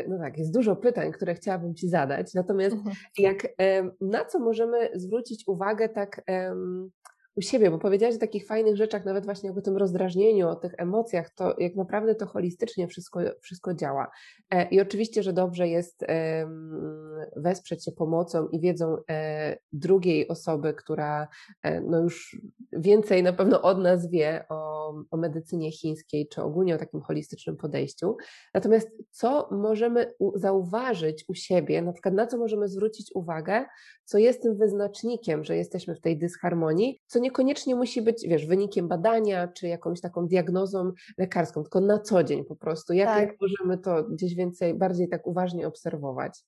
[0.07, 2.33] no tak, jest dużo pytań, które chciałabym Ci zadać.
[2.33, 2.95] Natomiast mhm.
[3.17, 3.47] jak,
[4.01, 6.91] na co możemy zwrócić uwagę tak um,
[7.37, 10.73] u siebie, bo powiedziałaś o takich fajnych rzeczach, nawet właśnie o tym rozdrażnieniu, o tych
[10.77, 14.11] emocjach, to jak naprawdę to holistycznie wszystko, wszystko działa.
[14.49, 16.05] E, I oczywiście, że dobrze jest
[17.35, 21.27] wesprzeć się pomocą i wiedzą e, drugiej osoby, która
[21.63, 22.41] e, no już
[22.73, 27.57] więcej na pewno od nas wie o, o medycynie chińskiej, czy ogólnie o takim holistycznym
[27.57, 28.17] podejściu.
[28.53, 33.65] Natomiast co możemy zauważyć u siebie, na przykład na co możemy zwrócić uwagę,
[34.05, 38.87] co jest tym wyznacznikiem, że jesteśmy w tej dysharmonii, co niekoniecznie musi być, wiesz, wynikiem
[38.87, 42.93] badania czy jakąś taką diagnozą lekarską, tylko na co dzień po prostu.
[42.93, 43.27] Jak, tak.
[43.27, 46.43] jak możemy to gdzieś więcej, bardziej tak uważnie obserwować?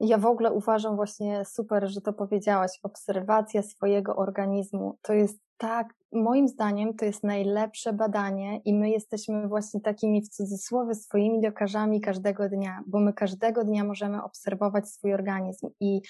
[0.00, 2.70] Ja w ogóle uważam właśnie super, że to powiedziałaś.
[2.82, 9.48] Obserwacja swojego organizmu to jest tak, moim zdaniem to jest najlepsze badanie i my jesteśmy
[9.48, 15.14] właśnie takimi w cudzysłowie swoimi lekarzami każdego dnia, bo my każdego dnia możemy obserwować swój
[15.14, 16.00] organizm i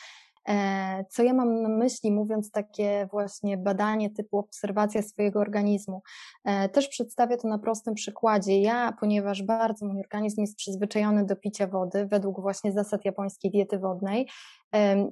[1.11, 6.03] co ja mam na myśli, mówiąc takie właśnie badanie typu obserwacja swojego organizmu?
[6.45, 8.61] E, też przedstawię to na prostym przykładzie.
[8.61, 13.79] Ja, ponieważ bardzo mój organizm jest przyzwyczajony do picia wody, według właśnie zasad japońskiej diety
[13.79, 14.29] wodnej,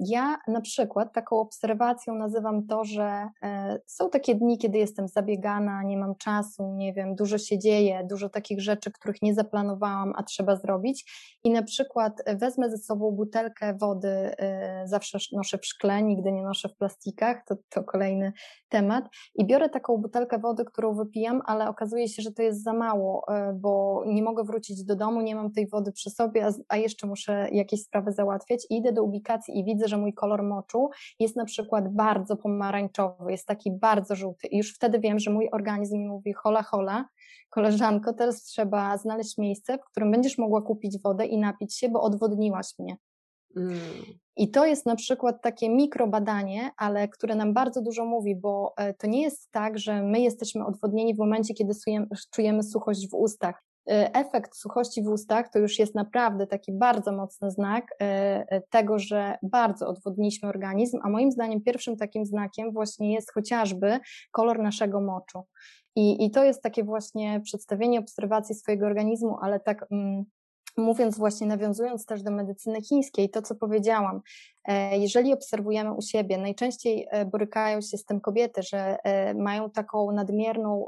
[0.01, 5.83] ja na przykład taką obserwacją nazywam to, że e, są takie dni, kiedy jestem zabiegana,
[5.83, 10.23] nie mam czasu, nie wiem, dużo się dzieje, dużo takich rzeczy, których nie zaplanowałam, a
[10.23, 11.13] trzeba zrobić.
[11.45, 16.43] I na przykład wezmę ze sobą butelkę wody, e, zawsze noszę w szkle, nigdy nie
[16.43, 18.33] noszę w plastikach, to, to kolejny
[18.69, 19.05] temat.
[19.35, 23.25] I biorę taką butelkę wody, którą wypijam, ale okazuje się, że to jest za mało,
[23.29, 27.07] e, bo nie mogę wrócić do domu, nie mam tej wody przy sobie, a jeszcze
[27.07, 28.67] muszę jakieś sprawy załatwiać.
[28.71, 33.31] I idę do ubikacji i widzę, że mój kolor moczu jest na przykład bardzo pomarańczowy,
[33.31, 37.05] jest taki bardzo żółty i już wtedy wiem, że mój organizm mi mówi hola hola,
[37.51, 42.03] koleżanko, teraz trzeba znaleźć miejsce, w którym będziesz mogła kupić wodę i napić się, bo
[42.03, 42.97] odwodniłaś mnie.
[43.57, 43.79] Mm.
[44.37, 48.95] I to jest na przykład takie mikrobadanie, ale które nam bardzo dużo mówi, bo e,
[48.95, 51.73] to nie jest tak, że my jesteśmy odwodnieni w momencie, kiedy
[52.35, 53.65] czujemy suchość w ustach.
[53.91, 58.05] Y, efekt suchości w ustach to już jest naprawdę taki bardzo mocny znak y,
[58.57, 63.99] y, tego, że bardzo odwodniliśmy organizm, a moim zdaniem pierwszym takim znakiem właśnie jest chociażby
[64.31, 65.43] kolor naszego moczu.
[65.97, 70.25] I, i to jest takie właśnie przedstawienie obserwacji swojego organizmu, ale tak mm,
[70.77, 74.21] mówiąc właśnie, nawiązując też do medycyny chińskiej, to co powiedziałam,
[74.65, 79.71] e, jeżeli obserwujemy u siebie, najczęściej e, borykają się z tym kobiety, że e, mają
[79.71, 80.87] taką nadmierną,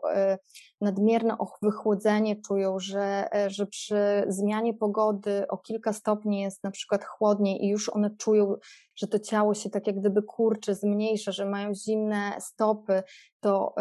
[0.81, 7.65] nadmierne wychłodzenie, czują, że, że przy zmianie pogody o kilka stopni jest na przykład chłodniej
[7.65, 8.55] i już one czują,
[8.97, 13.03] że to ciało się tak jak gdyby kurczy, zmniejsza, że mają zimne stopy,
[13.41, 13.75] to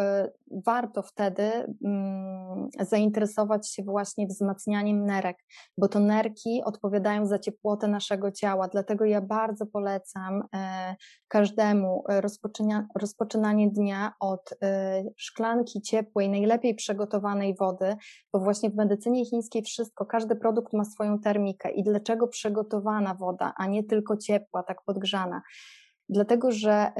[0.66, 5.36] warto wtedy mm, zainteresować się właśnie wzmacnianiem nerek,
[5.78, 10.96] bo to nerki odpowiadają za ciepłotę naszego ciała, dlatego ja bardzo polecam e,
[11.28, 12.20] każdemu e,
[13.00, 17.96] rozpoczynanie dnia od e, szklanki ciepłej, najlepiej przygotowanej wody,
[18.32, 21.70] bo właśnie w medycynie chińskiej wszystko, każdy produkt ma swoją termikę.
[21.70, 25.42] I dlaczego przygotowana woda, a nie tylko ciepła, tak podgrzana
[26.08, 26.92] dlatego że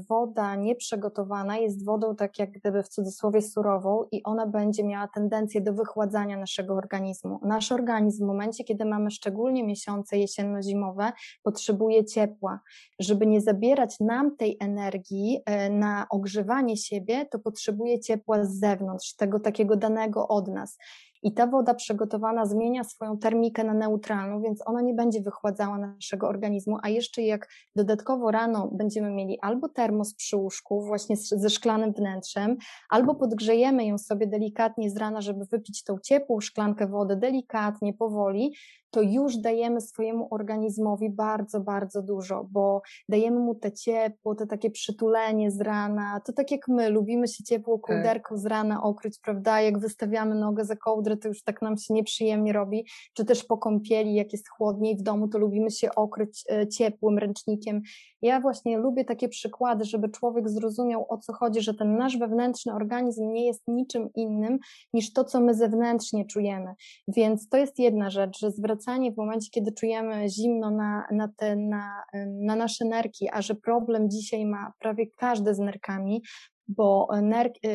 [0.00, 5.08] y, woda nieprzygotowana jest wodą tak jak gdyby w cudzysłowie surową i ona będzie miała
[5.08, 7.40] tendencję do wychładzania naszego organizmu.
[7.42, 11.12] Nasz organizm w momencie, kiedy mamy szczególnie miesiące jesienno-zimowe,
[11.42, 12.60] potrzebuje ciepła.
[13.00, 19.16] Żeby nie zabierać nam tej energii y, na ogrzewanie siebie, to potrzebuje ciepła z zewnątrz,
[19.16, 20.78] tego takiego danego od nas
[21.24, 26.28] i ta woda przygotowana zmienia swoją termikę na neutralną, więc ona nie będzie wychładzała naszego
[26.28, 31.92] organizmu, a jeszcze jak dodatkowo rano będziemy mieli albo termos przy łóżku, właśnie ze szklanym
[31.92, 32.56] wnętrzem,
[32.90, 38.54] albo podgrzejemy ją sobie delikatnie z rana, żeby wypić tą ciepłą szklankę wody delikatnie, powoli,
[38.94, 44.70] to już dajemy swojemu organizmowi bardzo, bardzo dużo, bo dajemy mu te ciepło, to takie
[44.70, 47.86] przytulenie z rana, to tak jak my, lubimy się ciepło tak.
[47.86, 51.94] kołderką z rana okryć, prawda, jak wystawiamy nogę za kołdrę, to już tak nam się
[51.94, 56.44] nieprzyjemnie robi, czy też po kąpieli, jak jest chłodniej w domu, to lubimy się okryć
[56.50, 57.82] e, ciepłym ręcznikiem.
[58.22, 62.74] Ja właśnie lubię takie przykłady, żeby człowiek zrozumiał o co chodzi, że ten nasz wewnętrzny
[62.74, 64.58] organizm nie jest niczym innym
[64.92, 66.74] niż to, co my zewnętrznie czujemy.
[67.08, 68.50] Więc to jest jedna rzecz, że
[68.84, 73.54] zwracanie w momencie, kiedy czujemy zimno na, na, te, na, na nasze nerki, a że
[73.54, 76.22] problem dzisiaj ma prawie każdy z nerkami,
[76.68, 77.08] bo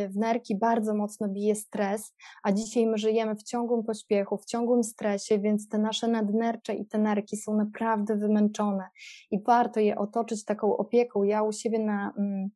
[0.10, 4.84] w nerki bardzo mocno bije stres, a dzisiaj my żyjemy w ciągłym pośpiechu, w ciągłym
[4.84, 8.84] stresie, więc te nasze nadnercze i te nerki są naprawdę wymęczone
[9.32, 11.24] i warto je otoczyć taką opieką.
[11.24, 12.50] Ja u siebie na mm,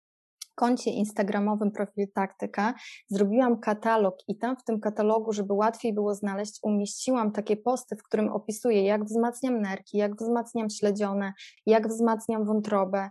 [0.55, 2.73] koncie instagramowym profil Taktyka
[3.07, 8.03] zrobiłam katalog i tam w tym katalogu, żeby łatwiej było znaleźć, umieściłam takie posty, w
[8.03, 11.33] którym opisuję, jak wzmacniam nerki, jak wzmacniam śledzione,
[11.65, 13.09] jak wzmacniam wątrobę,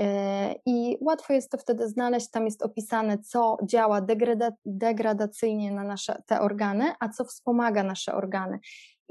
[0.00, 5.84] E, I łatwo jest to wtedy znaleźć, tam jest opisane, co działa degrada degradacyjnie na
[5.84, 8.58] nasze te organy, a co wspomaga nasze organy.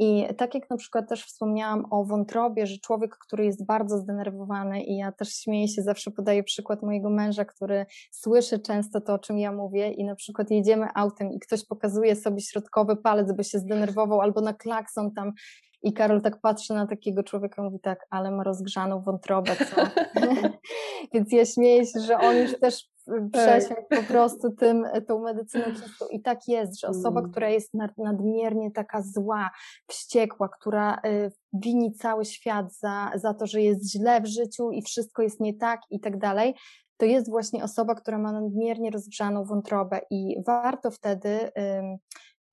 [0.04, 4.84] I tak jak na przykład też wspomniałam o wątrobie, że człowiek, który jest bardzo zdenerwowany,
[4.84, 9.20] i ja też śmieję się, zawsze podaję przykład mojego męża, który słyszy często to, o
[9.20, 13.44] czym ja mówię, i na przykład jedziemy autem i ktoś pokazuje sobie środkowy palec, by
[13.44, 15.32] się zdenerwował, albo na klakson tam
[15.84, 19.82] i Karol tak patrzy na takiego człowieka i mówi tak, ale ma rozgrzaną wątrobę, co?
[21.14, 22.84] Więc ja śmieję się, że on już też
[23.32, 26.08] przesiąść po prostu tym, tą medycyną czystą.
[26.08, 27.32] I tak jest, że osoba, mm.
[27.32, 29.52] która jest nadmiernie taka zła,
[29.88, 34.82] wściekła, która y, wini cały świat za, za to, że jest źle w życiu i
[34.82, 36.56] wszystko jest nie tak i tak dalej,
[36.98, 41.52] to jest właśnie osoba, która ma nadmiernie rozgrzaną wątrobę i warto wtedy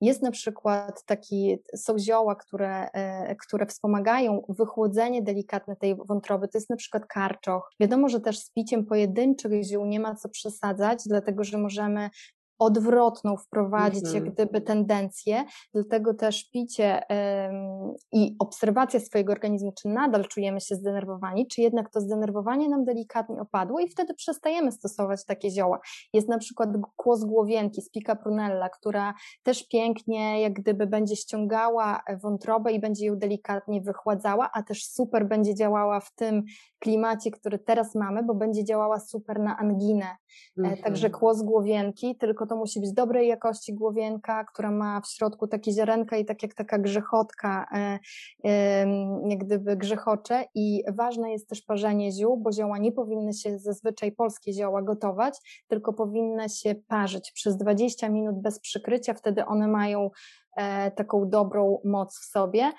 [0.01, 6.59] jest na przykład taki, są zioła, które, e, które wspomagają wychłodzenie delikatne tej wątroby, to
[6.59, 7.71] jest na przykład karczoch.
[7.81, 12.11] Wiadomo, że też z piciem pojedynczych ziół nie ma co przesadzać, dlatego że możemy
[12.59, 14.33] odwrotną wprowadzić jak mhm.
[14.33, 15.45] gdyby tendencję,
[15.75, 17.01] dlatego też picie
[17.49, 22.85] ym, i obserwacja swojego organizmu, czy nadal czujemy się zdenerwowani, czy jednak to zdenerwowanie nam
[22.85, 25.81] delikatnie opadło i wtedy przestajemy stosować takie zioła.
[26.13, 32.73] Jest na przykład kłos głowienki, spica prunella, która też pięknie jak gdyby będzie ściągała wątrobę
[32.73, 36.43] i będzie ją delikatnie wychładzała, a też super będzie działała w tym
[36.79, 40.07] klimacie, który teraz mamy, bo będzie działała super na anginę.
[40.59, 40.83] Mhm.
[40.83, 45.73] Także kłos głowienki, tylko to musi być dobrej jakości głowienka, która ma w środku takie
[45.73, 47.99] ziarenka i tak jak taka grzechotka, e,
[49.29, 54.13] jak gdyby grzechocze i ważne jest też parzenie ziół, bo zioła nie powinny się zazwyczaj
[54.13, 60.11] polskie zioła gotować, tylko powinny się parzyć przez 20 minut bez przykrycia, wtedy one mają
[60.57, 62.73] e, taką dobrą moc w sobie.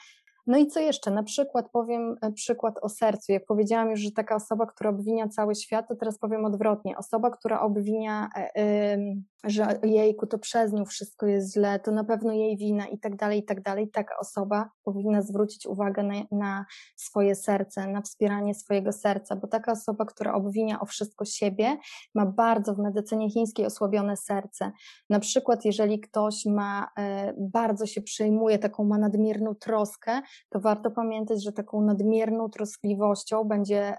[0.50, 1.12] No i co jeszcze?
[1.12, 3.32] Na przykład powiem e, przykład o sercu.
[3.32, 6.98] Jak powiedziałam już, że taka osoba, która obwinia cały świat, to teraz powiem odwrotnie.
[6.98, 12.34] Osoba, która obwinia, yy, że jejku, to przez nią wszystko jest źle, to na pewno
[12.34, 13.90] jej wina i tak dalej, i tak dalej.
[13.92, 19.72] Taka osoba powinna zwrócić uwagę na, na swoje serce, na wspieranie swojego serca, bo taka
[19.72, 21.78] osoba, która obwinia o wszystko siebie,
[22.16, 24.72] ma bardzo w medycynie chińskiej osłabione serce.
[25.10, 27.04] Na przykład, jeżeli ktoś ma, yy,
[27.38, 33.98] bardzo się przejmuje, taką ma nadmierną troskę, to warto pamiętać, że taką nadmierną troskliwością będzie,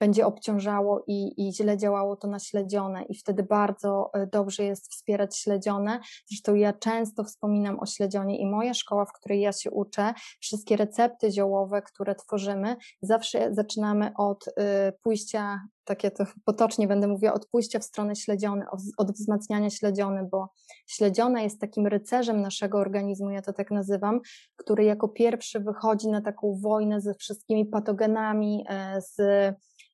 [0.00, 4.92] będzie obciążało i, i źle działało to na śledzione i wtedy bardzo e, dobrze jest
[4.92, 6.00] wspierać śledzione.
[6.30, 10.76] Zresztą ja często wspominam o śledzionie i moja szkoła, w której ja się uczę, wszystkie
[10.76, 14.52] recepty ziołowe, które tworzymy, zawsze zaczynamy od y,
[15.02, 18.64] pójścia takie to potocznie będę mówiła, od pójścia w stronę śledziony,
[18.96, 20.48] od wzmacniania śledziony, bo
[20.86, 24.20] śledziona jest takim rycerzem naszego organizmu, ja to tak nazywam,
[24.56, 29.16] który jako pierwszy wychodzi na taką wojnę ze wszystkimi patogenami, e, z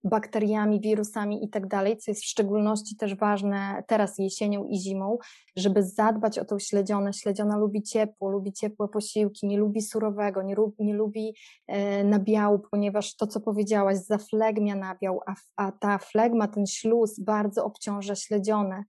[0.08, 5.18] bakteriami, wirusami i tak dalej, co jest w szczególności też ważne teraz jesienią i zimą,
[5.56, 7.12] żeby zadbać o tą śledzionę.
[7.12, 11.34] Śledziona lubi ciepło, lubi ciepłe posiłki, nie lubi surowego, nie, nie lubi
[11.66, 17.64] e, nabiału, ponieważ to, co powiedziałaś, zaflegmia nabiał, a, a ta flegma, ten śluz bardzo
[17.64, 18.84] obciąża śledzione.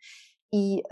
[0.51, 0.83] I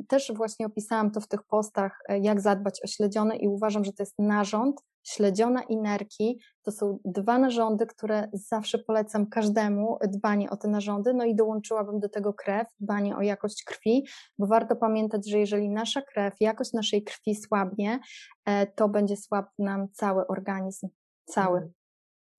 [0.00, 3.84] y, też właśnie opisałam to w tych postach, e, jak zadbać o śledzione, i uważam,
[3.84, 6.40] że to jest narząd, śledziona i nerki.
[6.62, 11.14] To są dwa narządy, które zawsze polecam każdemu dbanie o te narządy.
[11.14, 14.06] No i dołączyłabym do tego krew, dbanie o jakość krwi,
[14.38, 18.00] bo warto pamiętać, że jeżeli nasza krew, jakość naszej krwi słabnie,
[18.44, 20.88] e, to będzie słab nam cały organizm.
[21.24, 21.58] Cały.
[21.58, 21.72] Mm.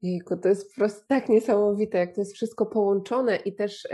[0.02, 3.88] Jejku, to jest po prostu tak niesamowite, jak to jest wszystko połączone i też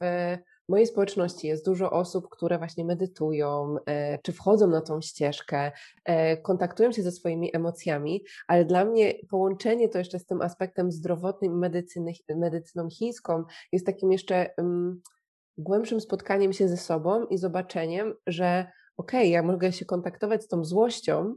[0.00, 0.36] w
[0.68, 5.72] mojej społeczności jest dużo osób, które właśnie medytują, e, czy wchodzą na tą ścieżkę,
[6.04, 10.92] e, kontaktują się ze swoimi emocjami, ale dla mnie połączenie to jeszcze z tym aspektem
[10.92, 15.02] zdrowotnym medycyny, medycyną chińską jest takim jeszcze um,
[15.58, 18.66] głębszym spotkaniem się ze sobą i zobaczeniem, że
[18.96, 21.34] okej, okay, ja mogę się kontaktować z tą złością,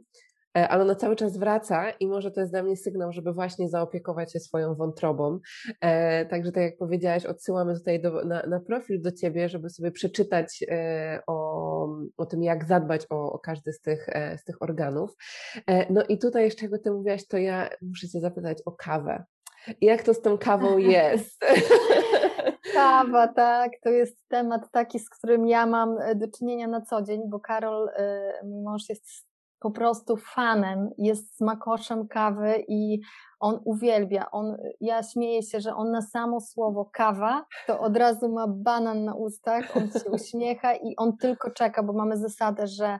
[0.53, 4.33] ale ona cały czas wraca i może to jest dla mnie sygnał, żeby właśnie zaopiekować
[4.33, 5.39] się swoją wątrobą.
[5.81, 9.91] E, także tak jak powiedziałaś, odsyłamy tutaj do, na, na, profil do Ciebie, żeby sobie
[9.91, 11.87] przeczytać e, o,
[12.17, 15.15] o tym, jak zadbać o, o każdy z tych, z tych organów.
[15.89, 19.23] No i tutaj jeszcze, jak Ty mówiłaś, to ja muszę Cię zapytać o kawę.
[19.81, 21.45] Jak to z tą kawą jest?
[22.73, 27.21] Kawa, tak, to jest temat taki, z którym ja mam do czynienia na co dzień,
[27.29, 27.89] bo Karol,
[28.43, 29.30] mój mąż jest
[29.61, 32.99] po prostu fanem, jest smakoszem kawy i
[33.39, 34.31] on uwielbia.
[34.31, 39.05] On, ja śmieję się, że on na samo słowo kawa, to od razu ma banan
[39.05, 42.99] na ustach, on się uśmiecha i on tylko czeka, bo mamy zasadę, że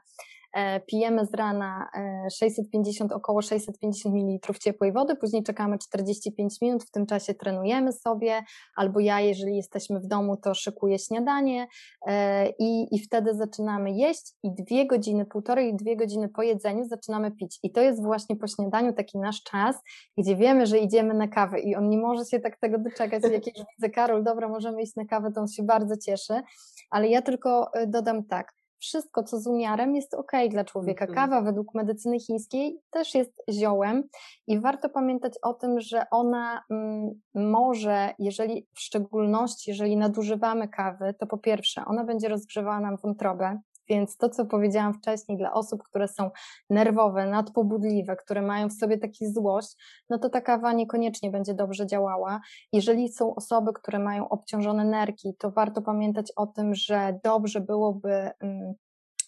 [0.87, 1.89] pijemy z rana
[2.31, 7.91] 650, e, około 650 ml ciepłej wody, później czekamy 45 minut, w tym czasie trenujemy
[7.93, 8.43] sobie,
[8.75, 11.67] albo ja, jeżeli jesteśmy w domu, to szykuję śniadanie
[12.07, 17.31] e, i, i wtedy zaczynamy jeść i dwie godziny, półtorej, dwie godziny po jedzeniu zaczynamy
[17.31, 17.59] pić.
[17.63, 19.75] I to jest właśnie po śniadaniu taki nasz czas,
[20.17, 23.47] gdzie wiemy, że idziemy na kawę i on nie może się tak tego doczekać, jak
[23.47, 26.41] już widzę, Karol, dobra, możemy iść na kawę, to on się bardzo cieszy,
[26.89, 31.05] ale ja tylko dodam tak, wszystko, co z umiarem, jest ok dla człowieka.
[31.05, 31.15] Mhm.
[31.15, 34.03] Kawa według medycyny chińskiej też jest ziołem
[34.47, 41.13] i warto pamiętać o tym, że ona mm, może, jeżeli w szczególności, jeżeli nadużywamy kawy,
[41.19, 43.59] to po pierwsze, ona będzie rozgrzewała nam wątrobę,
[43.89, 46.31] więc to, co powiedziałam wcześniej, dla osób, które są
[46.69, 49.75] nerwowe, nadpobudliwe, które mają w sobie taki złość,
[50.09, 52.39] no to ta kawa niekoniecznie będzie dobrze działała.
[52.73, 58.29] Jeżeli są osoby, które mają obciążone nerki, to warto pamiętać o tym, że dobrze byłoby
[58.39, 58.73] mm,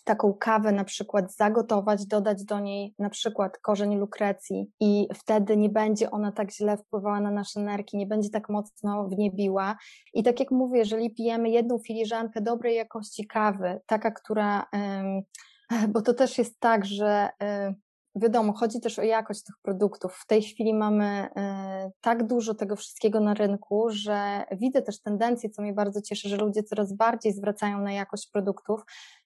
[0.04, 5.70] taką kawę na przykład zagotować, dodać do niej na przykład korzeń lukrecji i wtedy nie
[5.70, 9.78] będzie ona tak źle wpływała na nasze nerki, nie będzie tak mocno w nie biła.
[10.14, 14.66] I tak jak mówię, jeżeli pijemy jedną filiżankę dobrej jakości kawy, taka, która,
[15.94, 17.30] bo to też jest tak, że
[18.16, 20.16] wiadomo, chodzi też o jakość tych produktów.
[20.16, 25.50] W tej chwili mamy e, tak dużo tego wszystkiego na rynku, że widzę też tendencję,
[25.50, 28.82] co mnie bardzo cieszy, że ludzie coraz bardziej zwracają na jakość produktów.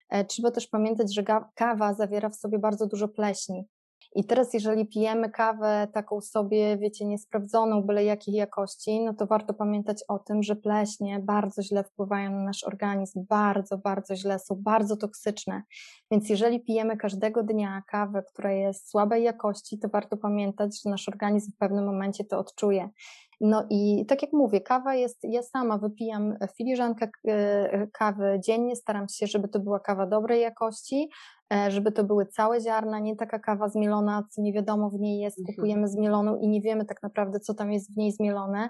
[0.10, 1.24] E, trzeba też pamiętać, że
[1.55, 3.68] kawa zawiera w sobie bardzo dużo pleśni.
[4.16, 9.53] I teraz, jeżeli pijemy kawę taką sobie, wiecie, niesprawdzoną, byle jakiej jakości, no to warto
[9.53, 14.55] pamiętać o tym, że pleśnie bardzo źle wpływają na nasz organizm, bardzo, bardzo źle, są
[14.55, 15.64] bardzo toksyczne.
[16.12, 21.10] Więc jeżeli pijemy każdego dnia kawę, która jest słabej jakości, to warto pamiętać, że nasz
[21.10, 22.89] organizm w pewnym momencie to odczuje.
[23.41, 29.09] No i tak jak mówię, kawa jest, ja sama wypijam filiżankę e, kawy dziennie, staram
[29.09, 31.36] się, żeby to była kawa dobrej jakości, E,
[31.68, 35.39] żeby to były całe ziarna, nie taka kawa zmielona, co nie wiadomo w niej jest,
[35.39, 35.56] mhm.
[35.56, 38.70] kupujemy zmieloną i nie wiemy tak naprawdę, co tam jest w niej zmielone,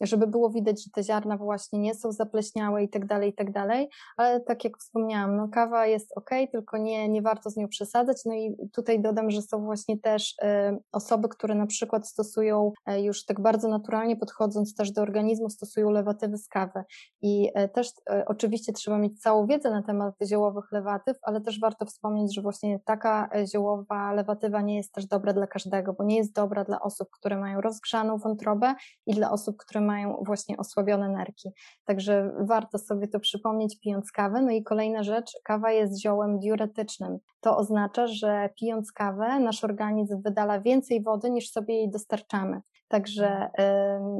[0.00, 3.52] żeby było widać, że te ziarna właśnie nie są zapleśniałe i tak dalej, i tak
[3.52, 7.68] dalej, ale tak jak wspomniałam, no kawa jest ok, tylko nie, nie warto z nią
[7.68, 12.72] przesadzać, no i tutaj dodam, że są właśnie też e, osoby, które na przykład stosują
[12.86, 16.84] e, już tak bardzo naturalnie podchodząc też do organizmu, stosują lewatywy z kawy.
[17.22, 17.92] I też
[18.26, 22.80] oczywiście trzeba mieć całą wiedzę na temat ziołowych lewatyw, ale też warto wspomnieć, że właśnie
[22.84, 26.80] taka e, ziołowa lewatywa nie jest też dobra dla każdego, bo nie jest dobra dla
[26.80, 28.74] osób, które mają rozgrzaną wątrobę
[29.06, 31.50] i dla osób, które mają właśnie osłabione nerki.
[31.84, 34.42] Także warto sobie to przypomnieć pijąc kawę.
[34.42, 37.18] No i kolejna rzecz, kawa jest ziołem diuretycznym.
[37.40, 42.60] To oznacza, że pijąc kawę nasz organizm wydala więcej wody niż sobie jej dostarczamy.
[42.92, 43.50] Także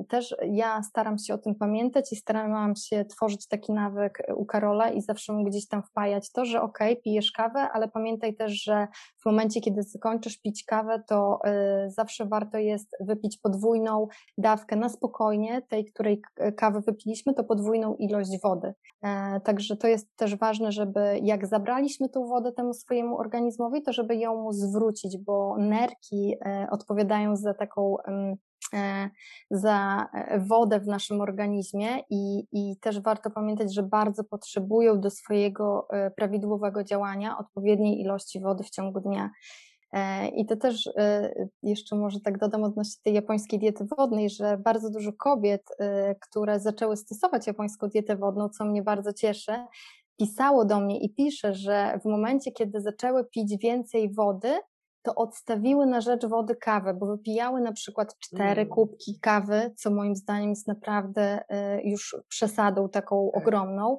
[0.00, 4.44] y, też ja staram się o tym pamiętać i starałam się tworzyć taki nawyk u
[4.44, 8.62] Karola i zawsze mu gdzieś tam wpajać to, że ok, pijesz kawę, ale pamiętaj też,
[8.62, 8.88] że
[9.22, 11.38] w momencie, kiedy skończysz pić kawę, to
[11.86, 14.08] y, zawsze warto jest wypić podwójną
[14.38, 16.22] dawkę na spokojnie, tej, której
[16.56, 18.74] kawę wypiliśmy, to podwójną ilość wody.
[19.02, 23.92] E, także to jest też ważne, żeby jak zabraliśmy tą wodę temu swojemu organizmowi, to
[23.92, 27.96] żeby ją mu zwrócić, bo nerki e, odpowiadają za taką
[29.50, 35.10] za e, wodę w naszym organizmie i, i też warto pamiętać, że bardzo potrzebują do
[35.10, 39.30] swojego e, prawidłowego działania odpowiedniej ilości wody w ciągu dnia.
[40.36, 40.90] I to też
[41.62, 45.62] jeszcze może tak dodam odnośnie tej japońskiej diety wodnej, że bardzo dużo kobiet,
[46.20, 49.52] które zaczęły stosować japońską dietę wodną, co mnie bardzo cieszy,
[50.18, 54.58] pisało do mnie i pisze, że w momencie, kiedy zaczęły pić więcej wody,
[55.02, 58.68] to odstawiły na rzecz wody kawę, bo wypijały na przykład cztery mm.
[58.68, 63.42] kubki kawy, co moim zdaniem jest naprawdę y, już przesadą taką tak.
[63.42, 63.98] ogromną.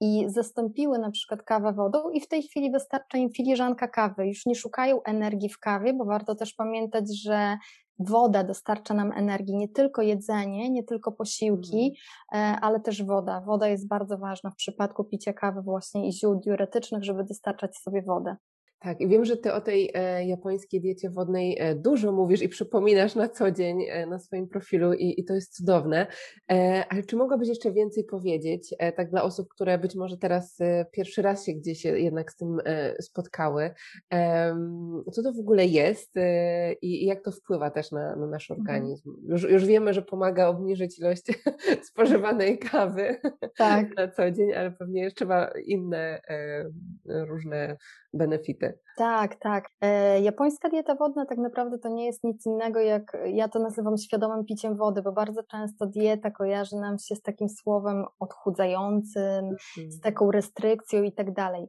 [0.00, 4.26] I zastąpiły na przykład kawę wodą, i w tej chwili wystarcza im filiżanka kawy.
[4.26, 7.56] Już nie szukają energii w kawie, bo warto też pamiętać, że
[7.98, 11.96] woda dostarcza nam energii, nie tylko jedzenie, nie tylko posiłki,
[12.32, 12.58] mm.
[12.62, 13.40] ale też woda.
[13.40, 18.02] Woda jest bardzo ważna w przypadku picia kawy właśnie i ziół diuretycznych, żeby dostarczać sobie
[18.02, 18.36] wodę.
[18.82, 22.48] Tak, i wiem, że ty o tej e, japońskiej diecie wodnej e, dużo mówisz i
[22.48, 26.06] przypominasz na co dzień e, na swoim profilu i, i to jest cudowne.
[26.88, 30.58] Ale czy mogłabyś jeszcze więcej powiedzieć, tak dla osób, które być może teraz
[30.92, 32.58] pierwszy raz się gdzieś jednak z tym
[33.00, 33.70] spotkały,
[35.12, 36.14] co to w ogóle jest
[36.82, 38.60] i, i jak to wpływa też na, na nasz mhm.
[38.60, 39.16] organizm?
[39.28, 41.22] Już, już wiemy, że pomaga obniżyć ilość
[41.90, 43.16] spożywanej kawy
[43.58, 43.86] tak.
[43.96, 46.20] na co dzień, ale pewnie jeszcze ma inne
[47.06, 47.76] różne
[48.14, 48.71] benefity.
[48.96, 49.68] Tak, tak.
[49.80, 53.98] E, japońska dieta wodna tak naprawdę to nie jest nic innego jak, ja to nazywam
[53.98, 59.56] świadomym piciem wody, bo bardzo często dieta kojarzy nam się z takim słowem odchudzającym,
[59.88, 61.68] z taką restrykcją i tak dalej.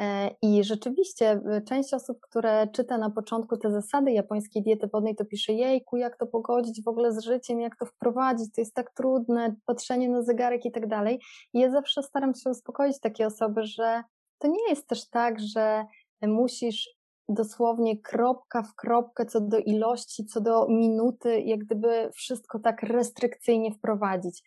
[0.00, 5.16] E, I rzeczywiście e, część osób, które czyta na początku te zasady japońskiej diety wodnej,
[5.16, 8.74] to pisze jejku, jak to pogodzić w ogóle z życiem, jak to wprowadzić, to jest
[8.74, 11.20] tak trudne, patrzenie na zegarek i tak dalej.
[11.54, 14.02] I ja zawsze staram się uspokoić takie osoby, że
[14.38, 15.84] to nie jest też tak, że
[16.28, 16.88] musisz
[17.28, 23.72] dosłownie kropka w kropkę co do ilości, co do minuty, jak gdyby wszystko tak restrykcyjnie
[23.72, 24.42] wprowadzić.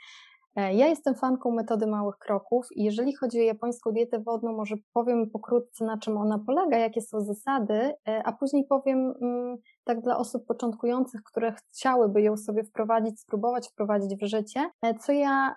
[0.56, 4.76] E, ja jestem fanką metody małych kroków i jeżeli chodzi o japońską dietę wodną, może
[4.94, 10.02] powiem pokrótce na czym ona polega, jakie są zasady, e, a później powiem mm, tak
[10.02, 15.56] dla osób początkujących, które chciałyby ją sobie wprowadzić, spróbować wprowadzić w życie, e, co ja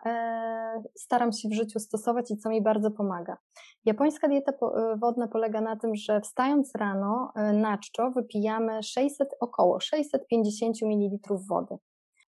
[0.95, 3.37] staram się w życiu stosować i co mi bardzo pomaga.
[3.85, 4.53] Japońska dieta
[4.99, 11.19] wodna polega na tym, że wstając rano na czczo wypijamy 600, około 650 ml
[11.49, 11.77] wody.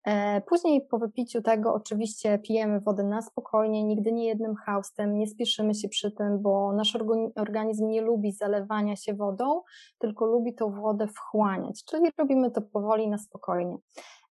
[0.05, 5.27] E, później po wypiciu tego oczywiście pijemy wodę na spokojnie, nigdy nie jednym haustem, nie
[5.27, 6.97] spieszymy się przy tym, bo nasz
[7.35, 9.61] organizm nie lubi zalewania się wodą,
[9.97, 13.77] tylko lubi tą wodę wchłaniać, czyli robimy to powoli, na spokojnie.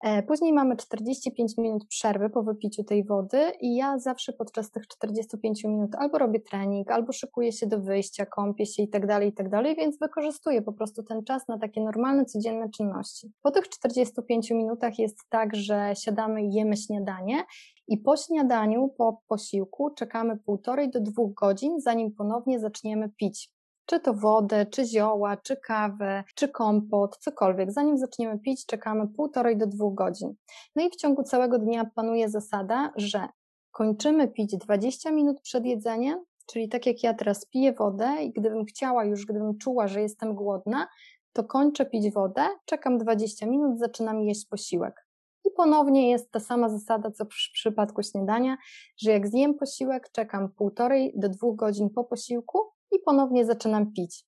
[0.03, 4.87] E, później mamy 45 minut przerwy po wypiciu tej wody i ja zawsze podczas tych
[4.87, 9.29] 45 minut albo robię trening, albo szykuję się do wyjścia, kąpię się i tak dalej,
[9.29, 13.31] i tak więc wykorzystuję po prostu ten czas na takie normalne, codzienne czynności.
[13.41, 17.43] Po tych 45 minutach jest tak, że siadamy i jemy śniadanie
[17.87, 23.54] i po śniadaniu, po posiłku czekamy półtorej do dwóch godzin, zanim ponownie zaczniemy pić
[23.85, 27.71] czy to wodę, czy zioła, czy kawę, czy kompot, cokolwiek.
[27.71, 30.35] Zanim zaczniemy pić, czekamy półtorej do dwóch godzin.
[30.75, 33.27] No i w ciągu całego dnia panuje zasada, że
[33.71, 38.65] kończymy pić 20 minut przed jedzeniem, czyli tak jak ja teraz piję wodę i gdybym
[38.65, 40.87] chciała już, gdybym czuła, że jestem głodna,
[41.33, 45.05] to kończę pić wodę, czekam 20 minut, zaczynam jeść posiłek.
[45.45, 48.57] I ponownie jest ta sama zasada, co w przypadku śniadania,
[48.97, 52.59] że jak zjem posiłek, czekam półtorej do dwóch godzin po posiłku
[52.91, 54.25] i ponownie zaczynam pić.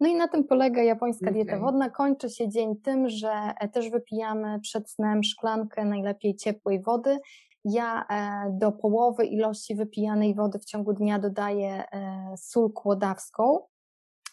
[0.00, 1.32] No i na tym polega japońska okay.
[1.32, 1.90] dieta wodna.
[1.90, 7.18] Kończy się dzień tym, że e, też wypijamy przed snem szklankę najlepiej ciepłej wody.
[7.64, 13.58] Ja e, do połowy ilości wypijanej wody w ciągu dnia dodaję e, sól kłodawską,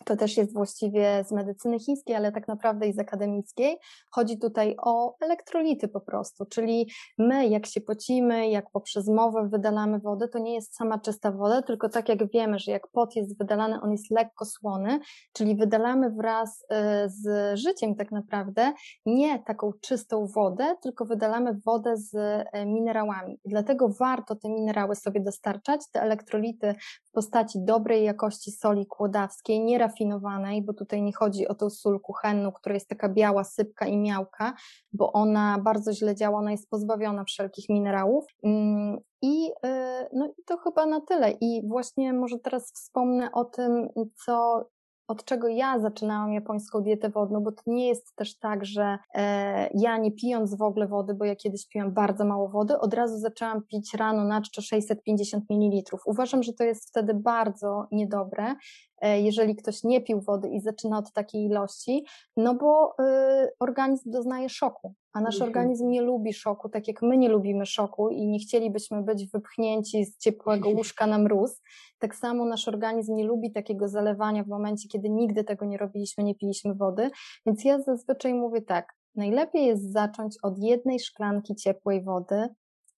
[0.06, 3.78] to też jest właściwie z medycyny chińskiej, ale tak naprawdę i z akademickiej.
[4.12, 10.00] Chodzi tutaj o elektrolity po prostu, czyli my, jak się pocimy, jak poprzez mowę wydalamy
[10.00, 13.38] wodę, to nie jest sama czysta woda, tylko tak jak wiemy, że jak pot jest
[13.38, 15.00] wydalany, on jest lekko słony,
[15.34, 16.66] czyli wydalamy wraz y,
[17.08, 18.74] z życiem tak naprawdę
[19.06, 23.40] nie taką czystą wodę, tylko wydalamy wodę z y, minerałami.
[23.46, 26.76] I dlatego warto te minerały sobie dostarczać, te elektrolity
[27.06, 32.00] w postaci dobrej jakości soli kłodawskiej, nie rafinowanej, bo tutaj nie chodzi o tą sól
[32.00, 34.54] kuchenną, która jest taka biała, sypka i miałka,
[34.94, 38.26] bo ona bardzo źle działa, ona jest pozbawiona wszelkich minerałów.
[38.44, 41.32] Mm, I y, no, to chyba na tyle.
[41.32, 43.90] I właśnie może teraz wspomnę o tym,
[44.26, 44.66] co
[45.08, 49.70] od czego ja zaczynałam japońską dietę wodną, bo to nie jest też tak, że e,
[49.74, 53.18] ja nie pijąc w ogóle wody, bo ja kiedyś piłam bardzo mało wody, od razu
[53.18, 55.98] zaczęłam pić rano na czczo 650 ml.
[56.06, 58.56] Uważam, że to jest wtedy bardzo niedobre,
[59.02, 62.06] E, jeżeli ktoś nie pił wody i zaczyna od takiej ilości,
[62.38, 65.50] no bo y, organizm doznaje szoku, a nasz mhm.
[65.50, 70.06] organizm nie lubi szoku, tak jak my nie lubimy szoku i nie chcielibyśmy być wypchnięci
[70.06, 71.62] z ciepłego łóżka na mróz,
[72.00, 76.24] tak samo nasz organizm nie lubi takiego zalewania w momencie, kiedy nigdy tego nie robiliśmy,
[76.24, 77.10] nie piliśmy wody,
[77.46, 82.48] więc ja zazwyczaj mówię tak, najlepiej jest zacząć od jednej szklanki ciepłej wody,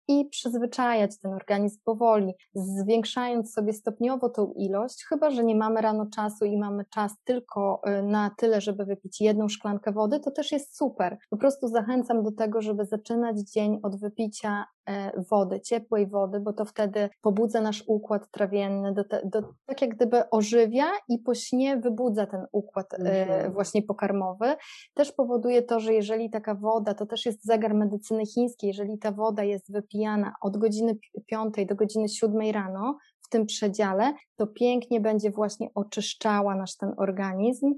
[0.07, 6.05] i przyzwyczajać ten organizm powoli, zwiększając sobie stopniowo tą ilość, chyba że nie mamy rano
[6.15, 10.51] czasu i mamy czas tylko y, na tyle, żeby wypić jedną szklankę wody, to też
[10.51, 11.17] jest super.
[11.29, 16.53] Po prostu zachęcam do tego, żeby zaczynać dzień od wypicia e, wody, ciepłej wody, bo
[16.53, 21.35] to wtedy pobudza nasz układ trawienny, do te, do, tak jak gdyby ożywia i po
[21.35, 23.53] śnie wybudza ten układ e, mhm.
[23.53, 24.55] właśnie pokarmowy.
[24.93, 29.11] Też powoduje to, że jeżeli taka woda, to też jest zegar medycyny chińskiej, jeżeli ta
[29.11, 34.47] woda jest wypijana pijana od godziny 5 do godziny 7 rano, w tym przedziale, to
[34.47, 37.73] pięknie będzie właśnie oczyszczała nasz ten organizm,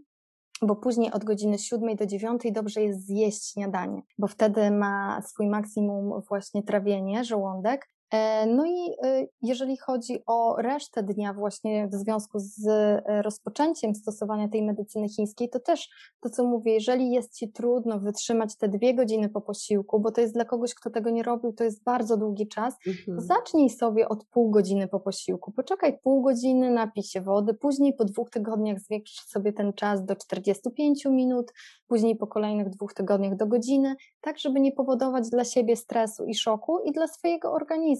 [0.61, 5.47] bo później od godziny 7 do 9 dobrze jest zjeść śniadanie, bo wtedy ma swój
[5.47, 7.87] maksimum właśnie trawienie, żołądek
[8.47, 14.47] no i e, jeżeli chodzi o resztę dnia, właśnie w związku z e, rozpoczęciem stosowania
[14.47, 15.89] tej medycyny chińskiej, to też
[16.19, 20.21] to, co mówię, jeżeli jest ci trudno wytrzymać te dwie godziny po posiłku, bo to
[20.21, 23.21] jest dla kogoś, kto tego nie robił, to jest bardzo długi czas, mhm.
[23.21, 25.51] zacznij sobie od pół godziny po posiłku.
[25.51, 30.15] Poczekaj pół godziny, napij się wody, później po dwóch tygodniach zwiększ sobie ten czas do
[30.15, 31.53] 45 minut,
[31.87, 36.35] później po kolejnych dwóch tygodniach do godziny, tak żeby nie powodować dla siebie stresu i
[36.35, 37.98] szoku i dla swojego organizmu.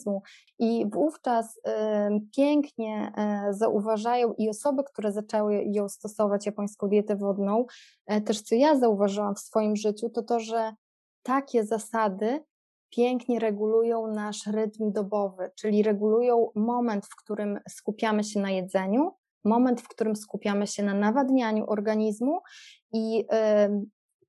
[0.60, 1.60] I wówczas
[2.36, 3.12] pięknie
[3.50, 7.66] y, zauważają i osoby, które zaczęły ją stosować, japońską dietę wodną,
[8.12, 10.74] y, też co ja zauważyłam w swoim życiu, to to, że
[11.24, 12.43] takie zasady
[12.89, 19.12] pięknie regulują nasz rytm dobowy, czyli regulują moment, w którym skupiamy się na jedzeniu,
[19.45, 22.39] moment, w którym skupiamy się na nawadnianiu organizmu
[22.93, 23.26] i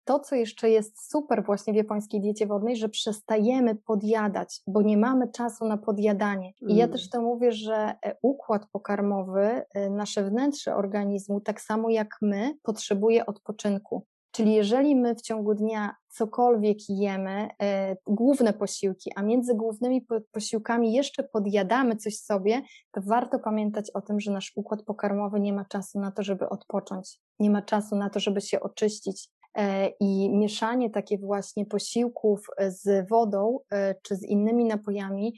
[0.04, 4.96] to, co jeszcze jest super właśnie w japońskiej diecie wodnej, że przestajemy podjadać, bo nie
[4.96, 6.52] mamy czasu na podjadanie.
[6.60, 6.92] I ja mm.
[6.92, 12.54] też to mówię, że e, układ pokarmowy, e, nasze wnętrze organizmu, tak samo jak my,
[12.62, 14.06] potrzebuje odpoczynku.
[14.32, 20.92] Czyli jeżeli my w ciągu dnia cokolwiek jemy, e, główne posiłki, a między głównymi posiłkami
[20.92, 25.64] jeszcze podjadamy coś sobie, to warto pamiętać o tym, że nasz układ pokarmowy nie ma
[25.64, 29.28] czasu na to, żeby odpocząć, nie ma czasu na to, żeby się oczyścić.
[29.54, 35.34] E, I mieszanie takie właśnie posiłków z wodą e, czy z innymi napojami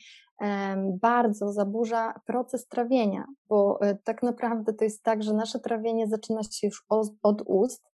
[1.01, 6.43] bardzo zaburza proces trawienia, bo e, tak naprawdę to jest tak, że nasze trawienie zaczyna
[6.43, 6.85] się już
[7.23, 7.93] od ust,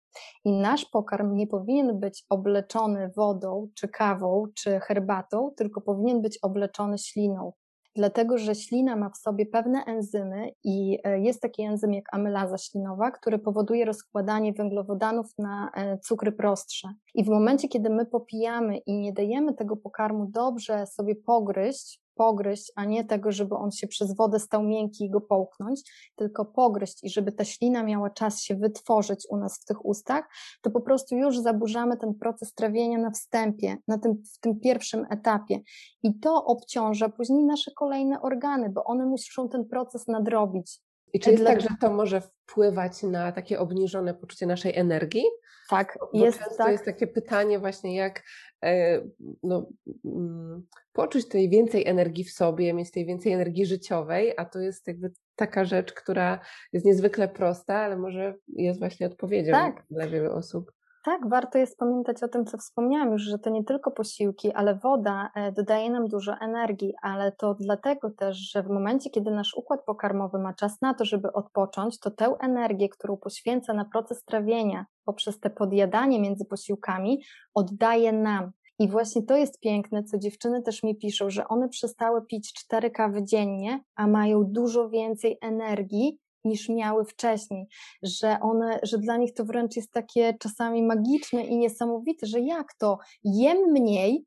[0.44, 6.38] i nasz pokarm nie powinien być obleczony wodą, czy kawą, czy herbatą, tylko powinien być
[6.42, 7.52] obleczony śliną.
[7.96, 12.58] Dlatego, że ślina ma w sobie pewne enzymy i e, jest taki enzym jak amylaza
[12.58, 16.88] ślinowa, który powoduje rozkładanie węglowodanów na e, cukry prostsze.
[17.14, 22.72] I w momencie, kiedy my popijamy i nie dajemy tego pokarmu dobrze sobie pogryźć, pogryźć,
[22.76, 25.82] a nie tego, żeby on się przez wodę stał miękki i go połknąć,
[26.16, 30.24] tylko pogryźć i żeby ta ślina miała czas się wytworzyć u nas w tych ustach,
[30.62, 35.06] to po prostu już zaburzamy ten proces trawienia na wstępie, na tym, w tym pierwszym
[35.10, 35.60] etapie.
[36.02, 40.80] I to obciąża później nasze kolejne organy, bo one muszą ten proces nadrobić.
[41.14, 45.24] I czy jest tak, że to może wpływać na takie obniżone poczucie naszej energii?
[45.70, 46.72] Tak, Bo jest często tak.
[46.72, 48.22] jest takie pytanie właśnie, jak
[48.64, 49.00] e,
[49.42, 49.66] no,
[50.04, 54.86] mm, poczuć tej więcej energii w sobie, mieć tej więcej energii życiowej, a to jest
[54.86, 56.40] jakby taka rzecz, która
[56.72, 59.84] jest niezwykle prosta, ale może jest właśnie odpowiedzią tak.
[59.90, 60.72] dla wielu osób.
[61.04, 64.74] Tak, warto jest pamiętać o tym, co wspomniałam już, że to nie tylko posiłki, ale
[64.74, 69.54] woda e, dodaje nam dużo energii, ale to dlatego też, że w momencie, kiedy nasz
[69.54, 74.24] układ pokarmowy ma czas na to, żeby odpocząć, to tę energię, którą poświęca na proces
[74.24, 77.22] trawienia poprzez te podjadanie między posiłkami,
[77.54, 78.50] oddaje nam.
[78.78, 82.90] I właśnie to jest piękne, co dziewczyny też mi piszą, że one przestały pić cztery
[82.90, 87.66] kawy dziennie, a mają dużo więcej energii niż miały wcześniej,
[88.02, 92.74] że one, że dla nich to wręcz jest takie czasami magiczne i niesamowite, że jak
[92.78, 94.26] to jem mniej,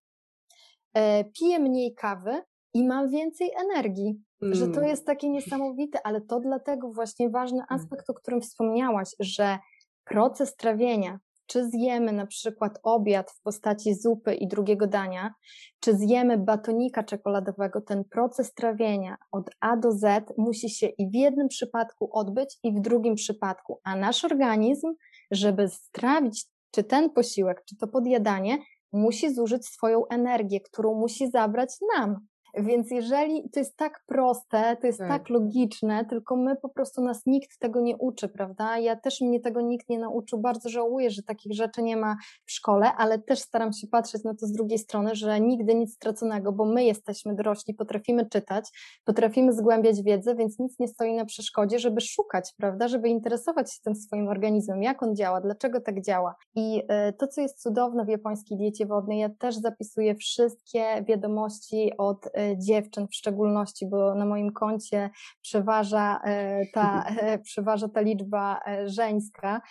[0.93, 2.41] e, piję mniej kawy
[2.73, 4.21] i mam więcej energii.
[4.41, 4.55] Mm.
[4.55, 4.89] Że to mm.
[4.89, 7.67] jest takie niesamowite, ale to dlatego właśnie ważny mm.
[7.69, 9.59] aspekt, o którym wspomniałaś, że
[10.05, 15.33] proces trawienia, czy zjemy na przykład obiad w postaci zupy i drugiego dania,
[15.79, 21.13] czy zjemy batonika czekoladowego, ten proces trawienia od A do Z musi się i w
[21.13, 24.87] jednym przypadku odbyć, i w drugim przypadku, a nasz organizm,
[25.31, 28.57] żeby strawić czy ten posiłek, czy to podjadanie,
[28.93, 32.27] musi zużyć swoją energię, którą musi zabrać nam.
[32.59, 35.09] Więc jeżeli to jest tak proste, to jest tak.
[35.09, 35.29] tak.
[35.29, 38.77] logiczne, tylko my po prostu nas nikt tego nie uczy, prawda?
[38.77, 40.39] Ja też mnie tego nikt nie nauczył.
[40.39, 44.35] Bardzo żałuję, że takich rzeczy nie ma w szkole, ale też staram się patrzeć na
[44.35, 48.69] to z drugiej strony, że nigdy nic straconego, bo my jesteśmy dorośli, potrafimy czytać,
[49.05, 52.87] potrafimy zgłębiać wiedzę, więc nic nie stoi na przeszkodzie, żeby szukać, prawda?
[52.87, 56.35] Żeby interesować się tym swoim organizmem, jak on działa, dlaczego tak działa.
[56.55, 61.91] I e, to, co jest cudowne w japońskiej diecie wodnej, ja też zapisuję wszystkie wiadomości
[61.97, 65.09] od e, dziewczyn w szczególności, bo na moim koncie
[65.41, 69.61] przeważa e, ta, e, przeważa ta liczba e, żeńska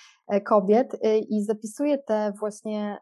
[0.45, 0.97] kobiet
[1.31, 2.99] i zapisuję te właśnie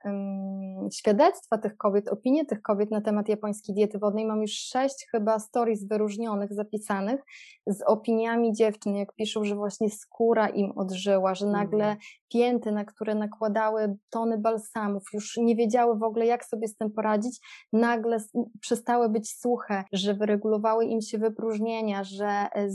[0.92, 4.26] świadectwa tych kobiet, opinie tych kobiet na temat japońskiej diety wodnej.
[4.26, 7.20] Mam już sześć chyba stories wyróżnionych, zapisanych
[7.66, 11.98] z opiniami dziewczyn, jak piszą, że właśnie skóra im odżyła, że nagle mhm.
[12.35, 16.91] Pięty, na które nakładały tony balsamów, już nie wiedziały w ogóle, jak sobie z tym
[16.91, 17.41] poradzić,
[17.72, 18.18] nagle
[18.61, 22.68] przestały być suche, że wyregulowały im się wypróżnienia, że e,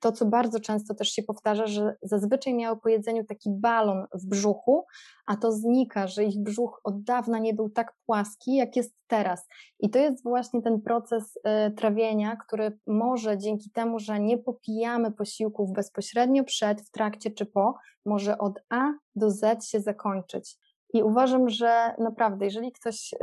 [0.00, 4.26] to, co bardzo często też się powtarza, że zazwyczaj miały po jedzeniu taki balon w
[4.26, 4.84] brzuchu,
[5.26, 9.46] a to znika, że ich brzuch od dawna nie był tak płaski, jak jest teraz.
[9.80, 15.12] I to jest właśnie ten proces y, trawienia, który może dzięki temu, że nie popijamy
[15.12, 17.74] posiłków bezpośrednio przed, w trakcie czy po,
[18.06, 20.58] może od A do Z się zakończyć.
[20.94, 23.14] I uważam, że naprawdę, jeżeli ktoś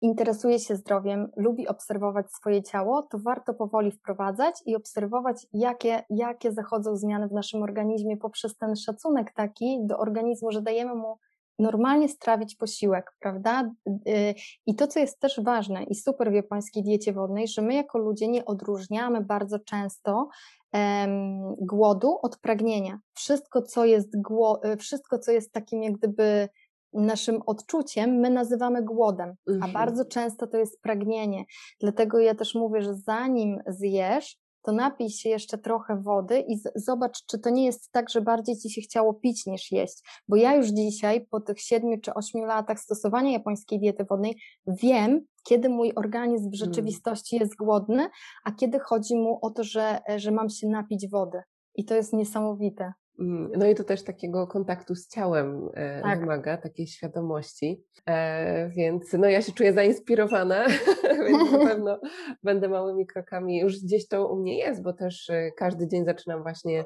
[0.00, 6.52] interesuje się zdrowiem, lubi obserwować swoje ciało, to warto powoli wprowadzać i obserwować, jakie, jakie
[6.52, 11.18] zachodzą zmiany w naszym organizmie poprzez ten szacunek taki do organizmu, że dajemy mu
[11.58, 13.70] normalnie strawić posiłek, prawda?
[13.88, 14.34] Y,
[14.66, 17.98] I to, co jest też ważne i super w japońskiej diecie wodnej, że my jako
[17.98, 20.28] ludzie nie odróżniamy bardzo często
[20.72, 22.98] um, głodu od pragnienia.
[23.14, 26.48] Wszystko, co jest, y, wszystko, co jest takim jak gdyby
[26.92, 29.72] naszym odczuciem, my nazywamy głodem, a mhm.
[29.72, 31.44] bardzo często to jest pragnienie.
[31.80, 34.38] Dlatego ja też mówię, że zanim zjesz,
[34.68, 38.56] to napij się jeszcze trochę wody i zobacz, czy to nie jest tak, że bardziej
[38.56, 40.22] ci się chciało pić niż jeść.
[40.28, 45.20] Bo ja już dzisiaj, po tych siedmiu czy ośmiu latach stosowania japońskiej diety wodnej, wiem,
[45.44, 46.54] kiedy mój organizm w mm.
[46.54, 48.08] rzeczywistości jest głodny,
[48.44, 51.42] a kiedy chodzi mu o to, że, że mam się napić wody.
[51.74, 52.92] I to jest niesamowite.
[53.18, 56.20] Mm, no i to też takiego kontaktu z ciałem e, tak.
[56.20, 57.84] wymaga, takiej świadomości.
[58.06, 60.66] E, więc no ja się czuję zainspirowana,
[61.28, 62.00] więc na pewno
[62.42, 63.60] będę małymi krokami.
[63.60, 66.84] Już gdzieś to u mnie jest, bo też e, każdy dzień zaczynam właśnie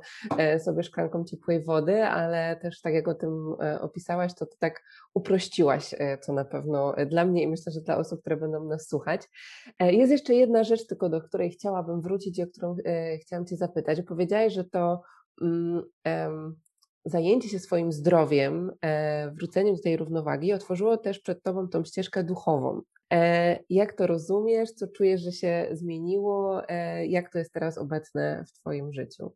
[0.59, 4.83] sobie szklanką ciepłej wody, ale też tak jak o tym opisałaś, to, to tak
[5.14, 9.22] uprościłaś, co na pewno dla mnie i myślę, że dla osób, które będą nas słuchać.
[9.80, 12.76] Jest jeszcze jedna rzecz tylko, do której chciałabym wrócić i o którą
[13.22, 14.03] chciałam Cię zapytać.
[14.03, 15.03] Powiedziałaś, że to
[17.05, 22.24] zajęcie się swoim zdrowiem, e, wróceniem do tej równowagi otworzyło też przed Tobą tą ścieżkę
[22.24, 22.82] duchową.
[23.12, 24.70] E, jak to rozumiesz?
[24.70, 26.68] Co czujesz, że się zmieniło?
[26.68, 29.32] E, jak to jest teraz obecne w Twoim życiu?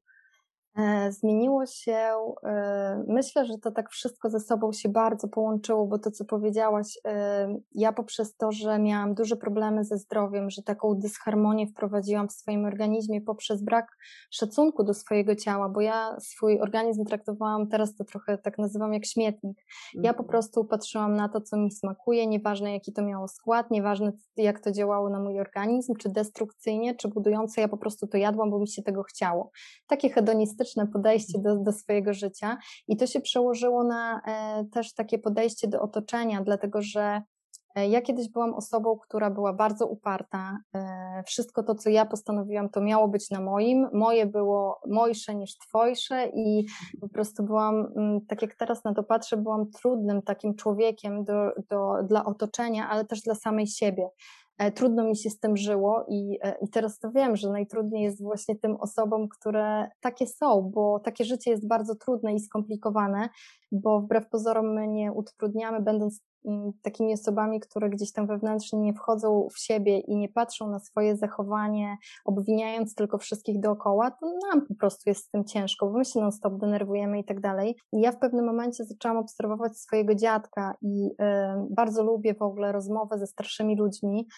[0.76, 1.98] E, zmieniło się,
[2.44, 6.98] e, myślę, że to tak wszystko ze sobą się bardzo połączyło, bo to, co powiedziałaś,
[7.06, 12.32] e, ja poprzez to, że miałam duże problemy ze zdrowiem, że taką dysharmonię wprowadziłam w
[12.32, 13.96] swoim organizmie poprzez brak
[14.30, 19.06] szacunku do swojego ciała, bo ja swój organizm traktowałam, teraz to trochę tak nazywam jak
[19.06, 19.58] śmietnik.
[19.94, 20.28] Ja po mhm.
[20.28, 24.72] prostu patrzyłam na to, co mi smakuje, nieważne jaki to miało skład, nieważne jak to
[24.72, 28.68] działało na mój organizm, czy destrukcyjnie, czy budujące, ja po prostu to jadłam, bo mi
[28.68, 29.50] się tego chciało.
[29.86, 32.58] Takie hedonistyczne podejście do, do swojego życia
[32.88, 37.22] i to się przełożyło na e, też takie podejście do otoczenia, dlatego że
[37.74, 40.58] e, ja kiedyś byłam osobą, która była bardzo uparta.
[40.74, 43.88] E, wszystko to, co ja postanowiłam, to miało być na moim.
[43.92, 46.66] Moje było mojsze niż twojsze i
[47.00, 51.52] po prostu byłam, mm, tak jak teraz na to patrzę, byłam trudnym takim człowiekiem do,
[51.70, 54.08] do, dla otoczenia, ale też dla samej siebie.
[54.58, 58.04] E, trudno mi się z tym żyło i, e, i teraz to wiem, że najtrudniej
[58.04, 63.28] jest właśnie tym osobom, które takie są, bo takie życie jest bardzo trudne i skomplikowane,
[63.72, 66.20] bo wbrew pozorom my nie utrudniamy, będąc
[66.82, 71.16] takimi osobami, które gdzieś tam wewnętrznie nie wchodzą w siebie i nie patrzą na swoje
[71.16, 76.04] zachowanie, obwiniając tylko wszystkich dookoła, to nam po prostu jest z tym ciężko, bo my
[76.04, 77.76] się non-stop denerwujemy i tak dalej.
[77.92, 81.14] I ja w pewnym momencie zaczęłam obserwować swojego dziadka i y,
[81.70, 84.28] bardzo lubię w ogóle rozmowę ze starszymi ludźmi,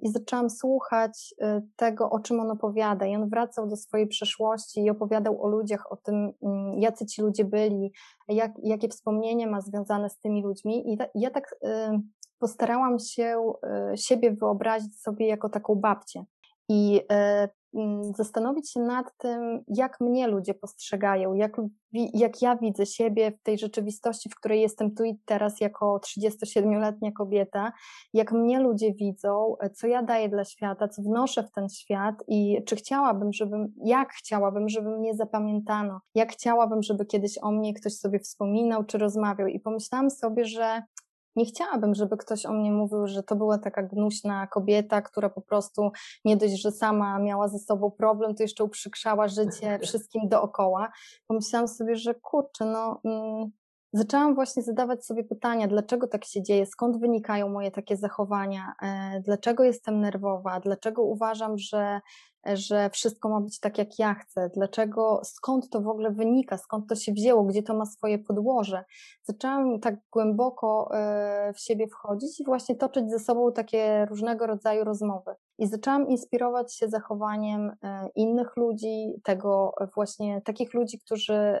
[0.00, 3.06] i zaczęłam słuchać e, tego, o czym on opowiada.
[3.06, 7.22] I on wracał do swojej przeszłości i opowiadał o ludziach, o tym, mm, jacy ci
[7.22, 7.92] ludzie byli,
[8.28, 10.92] jak, jakie wspomnienia ma związane z tymi ludźmi.
[10.92, 12.00] I ja tak e,
[12.38, 13.52] postarałam się
[13.94, 16.24] siebie wyobrazić sobie jako taką babcię.
[16.68, 17.00] I
[18.16, 21.60] zastanowić się nad tym, jak mnie ludzie postrzegają, jak,
[21.92, 27.12] jak ja widzę siebie w tej rzeczywistości, w której jestem tu i teraz jako 37-letnia
[27.12, 27.72] kobieta,
[28.12, 32.64] jak mnie ludzie widzą, co ja daję dla świata, co wnoszę w ten świat i
[32.66, 37.94] czy chciałabym, żebym, jak chciałabym, żeby mnie zapamiętano, jak chciałabym, żeby kiedyś o mnie ktoś
[37.94, 39.48] sobie wspominał czy rozmawiał.
[39.48, 40.82] I pomyślałam sobie, że
[41.36, 45.40] nie chciałabym, żeby ktoś o mnie mówił, że to była taka gnuśna kobieta, która po
[45.40, 45.90] prostu
[46.24, 50.92] nie dość, że sama miała ze sobą problem, to jeszcze uprzykrzała życie wszystkim dookoła.
[51.26, 53.00] Pomyślałam sobie, że kurczę, no.
[53.04, 53.50] Mm,
[53.92, 59.20] zaczęłam właśnie zadawać sobie pytania, dlaczego tak się dzieje, skąd wynikają moje takie zachowania, e,
[59.20, 62.00] dlaczego jestem nerwowa, dlaczego uważam, że
[62.46, 66.88] że wszystko ma być tak, jak ja chcę, dlaczego, skąd to w ogóle wynika, skąd
[66.88, 68.84] to się wzięło, gdzie to ma swoje podłoże.
[69.22, 74.84] Zaczęłam tak głęboko e, w siebie wchodzić i właśnie toczyć ze sobą takie różnego rodzaju
[74.84, 75.34] rozmowy.
[75.58, 81.60] I zaczęłam inspirować się zachowaniem e, innych ludzi, tego właśnie takich ludzi, którzy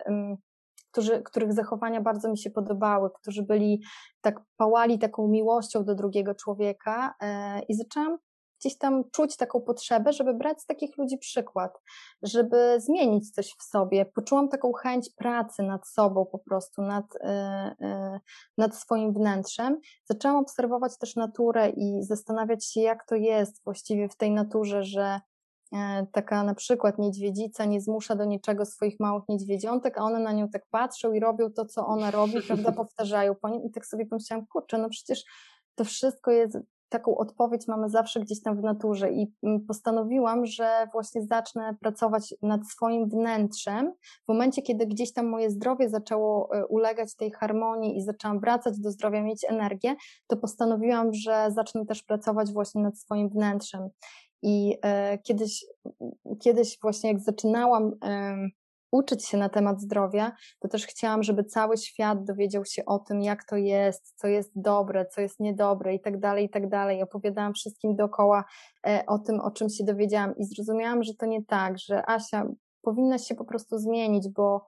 [0.90, 3.82] którzy, których zachowania bardzo mi się podobały, którzy byli
[4.20, 8.18] tak pałali taką miłością do drugiego człowieka e, i zaczęłam
[8.60, 11.80] gdzieś tam czuć taką potrzebę, żeby brać z takich ludzi przykład,
[12.22, 14.06] żeby zmienić coś w sobie.
[14.06, 18.20] Poczułam taką chęć pracy nad sobą po prostu, nad, yy, yy,
[18.58, 19.80] nad swoim wnętrzem.
[20.04, 25.02] Zaczęłam obserwować też naturę i zastanawiać się, jak to jest właściwie w tej naturze, że
[25.02, 25.20] e,
[26.12, 30.48] taka na przykład niedźwiedzica nie zmusza do niczego swoich małych niedźwiedziątek, a one na nią
[30.48, 34.06] tak patrzą i robią to, co ona robi, prawda, powtarzają po nim i tak sobie
[34.06, 35.24] pomyślałam, kurczę, no przecież
[35.74, 36.58] to wszystko jest
[36.90, 42.34] taką odpowiedź mamy zawsze gdzieś tam w naturze i mm, postanowiłam, że właśnie zacznę pracować
[42.42, 43.92] nad swoim wnętrzem.
[44.24, 48.78] W momencie, kiedy gdzieś tam moje zdrowie zaczęło e, ulegać tej harmonii i zaczęłam wracać
[48.78, 49.96] do zdrowia, mieć energię,
[50.26, 53.88] to postanowiłam, że zacznę też pracować właśnie nad swoim wnętrzem.
[54.42, 55.64] I e, kiedyś,
[56.40, 57.92] kiedyś właśnie jak zaczynałam
[58.92, 63.22] uczyć się na temat zdrowia, to też chciałam, żeby cały świat dowiedział się o tym,
[63.22, 67.02] jak to jest, co jest dobre, co jest niedobre i tak dalej, i tak dalej.
[67.02, 68.44] Opowiadałam wszystkim dookoła
[68.86, 72.46] e, o tym, o czym się dowiedziałam i zrozumiałam, że to nie tak, że Asia
[72.82, 74.66] powinna się po prostu zmienić, bo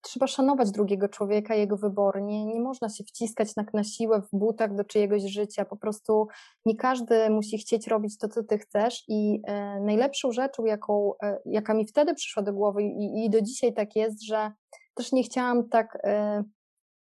[0.00, 2.22] trzeba szanować drugiego człowieka, jego wybory.
[2.22, 5.64] Nie, nie można się wciskać na, na siłę w butach do czyjegoś życia.
[5.64, 6.26] Po prostu
[6.66, 9.04] nie każdy musi chcieć robić to, co ty chcesz.
[9.08, 13.40] I e, najlepszą rzeczą, jaką, e, jaka mi wtedy przyszła do głowy, i, i do
[13.40, 14.52] dzisiaj tak jest, że
[14.94, 15.98] też nie chciałam tak.
[16.04, 16.44] E,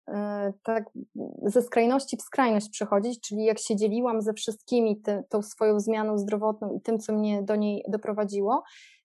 [0.10, 0.84] e tak
[1.44, 6.18] ze skrajności w skrajność przechodzić, czyli jak się dzieliłam ze wszystkimi ty, tą swoją zmianą
[6.18, 8.64] zdrowotną i tym, co mnie do niej doprowadziło,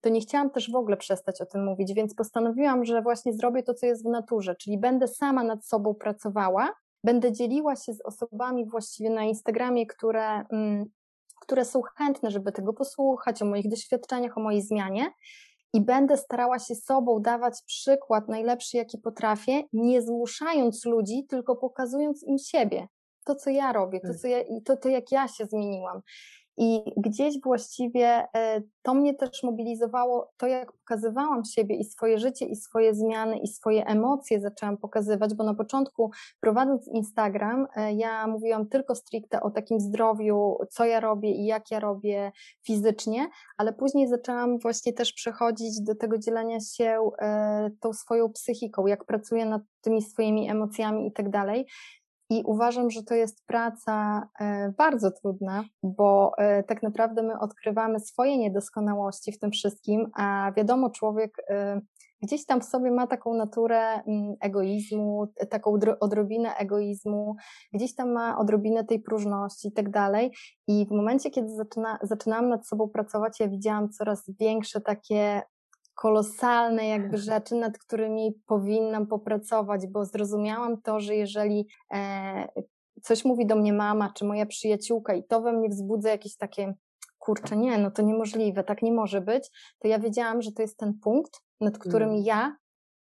[0.02, 3.62] to nie chciałam też w ogóle przestać o tym mówić, więc postanowiłam, że właśnie zrobię
[3.62, 6.74] to, co jest w naturze, czyli będę sama nad sobą pracowała,
[7.04, 10.84] będę dzieliła się z osobami właściwie na Instagramie, które, mm,
[11.40, 15.12] które są chętne, żeby tego posłuchać, o moich doświadczeniach, o mojej zmianie.
[15.74, 22.22] I będę starała się sobą dawać przykład najlepszy, jaki potrafię, nie zmuszając ludzi, tylko pokazując
[22.22, 22.88] im siebie.
[23.24, 24.16] To, co ja robię, to, tak.
[24.16, 26.00] co ja, to, to jak ja się zmieniłam.
[26.56, 32.46] I gdzieś właściwie e, to mnie też mobilizowało, to jak pokazywałam siebie i swoje życie,
[32.46, 38.26] i swoje zmiany, i swoje emocje zaczęłam pokazywać, bo na początku prowadząc Instagram, e, ja
[38.26, 42.32] mówiłam tylko stricte o takim zdrowiu, co ja robię i jak ja robię
[42.66, 48.86] fizycznie, ale później zaczęłam właśnie też przechodzić do tego dzielenia się e, tą swoją psychiką,
[48.86, 51.66] jak pracuję nad tymi swoimi emocjami i tak dalej.
[52.32, 58.00] I uważam, że to jest praca e, bardzo trudna, bo e, tak naprawdę my odkrywamy
[58.00, 61.80] swoje niedoskonałości w tym wszystkim, a wiadomo, człowiek e,
[62.22, 67.36] gdzieś tam w sobie ma taką naturę mm, egoizmu, taką odrobinę egoizmu,
[67.72, 70.32] gdzieś tam ma odrobinę tej próżności i tak dalej.
[70.68, 75.42] I w momencie, kiedy zaczyna, zaczynałam nad sobą pracować, ja widziałam coraz większe takie
[75.94, 82.48] kolosalne jakby rzeczy, nad którymi powinnam popracować, bo zrozumiałam to, że jeżeli e,
[83.02, 86.74] coś mówi do mnie mama czy moja przyjaciółka i to we mnie wzbudza jakieś takie
[87.18, 90.76] kurczę, nie, no to niemożliwe, tak nie może być, to ja wiedziałam, że to jest
[90.76, 92.22] ten punkt, nad którym mm.
[92.22, 92.56] ja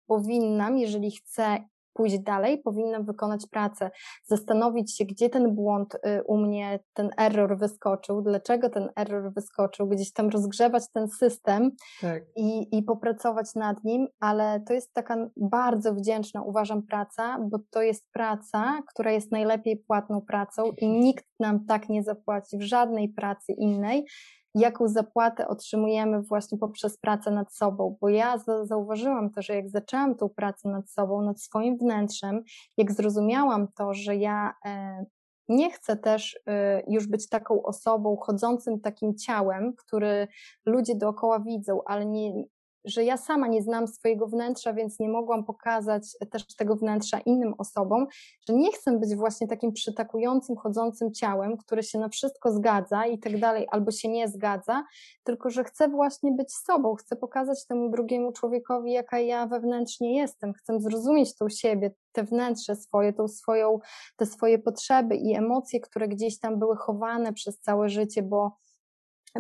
[0.07, 3.91] powinnam, jeżeli chcę pójść dalej, powinnam wykonać pracę,
[4.25, 9.89] zastanowić się, gdzie ten błąd y, u mnie, ten error wyskoczył, dlaczego ten error wyskoczył,
[9.89, 11.71] gdzieś tam rozgrzewać ten system
[12.01, 12.23] tak.
[12.37, 17.83] i, i popracować nad nim, ale to jest taka bardzo wdzięczna, uważam, praca, bo to
[17.83, 23.09] jest praca, która jest najlepiej płatną pracą i nikt nam tak nie zapłaci w żadnej
[23.09, 24.07] pracy innej,
[24.55, 30.15] jaką zapłatę otrzymujemy właśnie poprzez pracę nad sobą, bo ja zauważyłam to, że jak zaczęłam
[30.15, 32.43] tą pracę nad sobą, nad swoim wnętrzem,
[32.77, 35.05] jak zrozumiałam to, że ja e,
[35.49, 40.29] nie chcę też e, już być taką osobą chodzącym takim ciałem, który
[40.67, 42.45] ludzie dookoła widzą, ale nie,
[42.85, 47.55] że ja sama nie znam swojego wnętrza, więc nie mogłam pokazać też tego wnętrza innym
[47.59, 48.07] osobom,
[48.49, 53.19] że nie chcę być właśnie takim przytakującym, chodzącym ciałem, które się na wszystko zgadza i
[53.19, 54.85] tak dalej, albo się nie zgadza,
[55.25, 60.53] tylko że chcę właśnie być sobą, chcę pokazać temu drugiemu człowiekowi, jaka ja wewnętrznie jestem,
[60.53, 63.79] chcę zrozumieć tą siebie, te wnętrze swoje, tą swoją,
[64.17, 68.57] te swoje potrzeby i emocje, które gdzieś tam były chowane przez całe życie, bo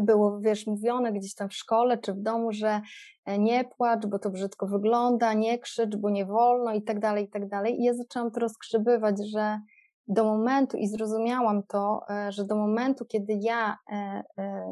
[0.00, 2.80] było, wiesz, mówione gdzieś tam w szkole czy w domu, że
[3.24, 7.24] e, nie płacz, bo to brzydko wygląda, nie krzycz, bo nie wolno i tak dalej,
[7.24, 7.80] i tak dalej.
[7.80, 9.60] I ja zaczęłam to rozkrzybywać, że
[10.06, 14.22] do momentu i zrozumiałam to, e, że do momentu, kiedy ja e,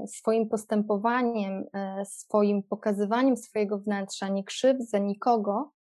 [0.07, 1.65] swoim postępowaniem,
[2.05, 5.71] swoim pokazywaniem swojego wnętrza nie krzywdzę nikogo,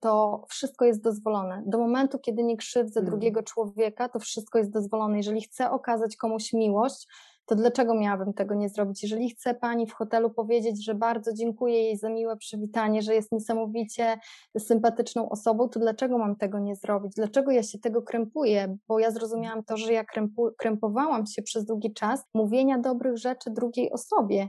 [0.00, 1.62] to wszystko jest dozwolone.
[1.66, 3.10] Do momentu, kiedy nie krzywdzę hmm.
[3.10, 5.16] drugiego człowieka, to wszystko jest dozwolone.
[5.16, 7.06] Jeżeli chcę okazać komuś miłość,
[7.46, 9.02] to dlaczego miałabym tego nie zrobić?
[9.02, 13.32] Jeżeli chce Pani w hotelu powiedzieć, że bardzo dziękuję jej za miłe przywitanie, że jest
[13.32, 14.18] niesamowicie
[14.58, 17.12] sympatyczną osobą, to dlaczego mam tego nie zrobić?
[17.16, 18.76] Dlaczego ja się tego krępuję?
[18.88, 23.50] Bo ja zrozumiałam to, że ja krępu, krępowałam się przez długi czas mówienia dobrych rzeczy
[23.50, 24.48] drugiej osobie.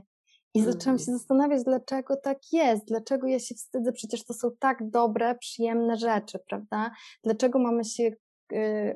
[0.54, 4.90] I zaczęłam się zastanawiać, dlaczego tak jest, dlaczego ja się wstydzę, przecież to są tak
[4.90, 6.90] dobre, przyjemne rzeczy, prawda?
[7.24, 8.10] Dlaczego mamy się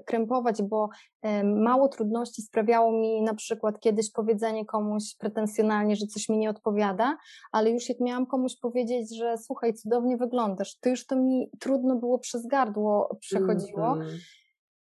[0.07, 0.89] krępować, bo
[1.27, 6.51] y, mało trudności sprawiało mi na przykład kiedyś powiedzenie komuś pretensjonalnie, że coś mi nie
[6.51, 7.17] odpowiada,
[7.53, 11.97] ale już jak miałam komuś powiedzieć, że słuchaj, cudownie wyglądasz, to już to mi trudno
[11.97, 13.93] było przez gardło przechodziło.
[13.93, 14.19] Mm -hmm.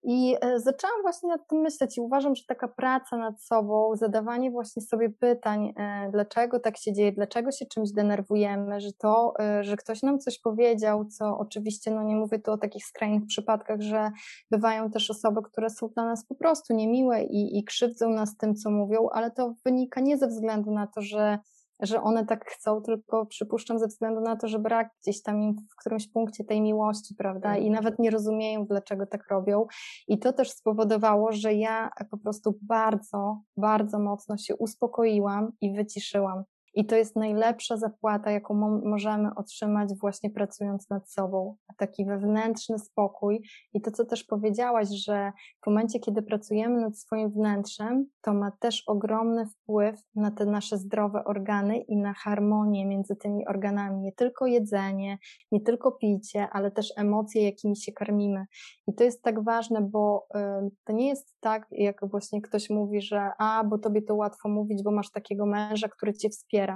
[0.03, 4.51] I e, zaczęłam właśnie nad tym myśleć i uważam, że taka praca nad sobą, zadawanie
[4.51, 9.64] właśnie sobie pytań, e, dlaczego tak się dzieje, dlaczego się czymś denerwujemy, że to, e,
[9.64, 13.80] że ktoś nam coś powiedział, co oczywiście, no nie mówię tu o takich skrajnych przypadkach,
[13.80, 14.11] że
[14.51, 18.55] bywają też osoby, które są dla nas po prostu niemiłe i, i krzywdzą nas tym,
[18.55, 21.38] co mówią, ale to wynika nie ze względu na to, że
[21.81, 25.57] że one tak chcą, tylko przypuszczam ze względu na to, że brak gdzieś tam im
[25.72, 27.57] w którymś punkcie tej miłości, prawda?
[27.57, 29.66] I nawet nie rozumieją, dlaczego tak robią.
[30.09, 36.45] I to też spowodowało, że ja po prostu bardzo, bardzo mocno się uspokoiłam i wyciszyłam.
[36.75, 41.57] I to jest najlepsza zapłata, jaką możemy otrzymać właśnie pracując nad sobą.
[41.77, 43.43] Taki wewnętrzny spokój.
[43.75, 48.51] I to, co też powiedziałaś, że w momencie, kiedy pracujemy nad swoim wnętrzem, to ma
[48.51, 54.01] też ogromny wpływ na te nasze zdrowe organy i na harmonię między tymi organami.
[54.01, 55.19] Nie tylko jedzenie,
[55.53, 58.47] nie tylko picie, ale też emocje, jakimi się karmimy.
[58.87, 63.03] I to jest tak ważne, bo y, to nie jest tak, jak właśnie ktoś mówi,
[63.03, 66.68] że a, bo tobie to łatwo mówić, bo masz takiego męża, który cię wspiera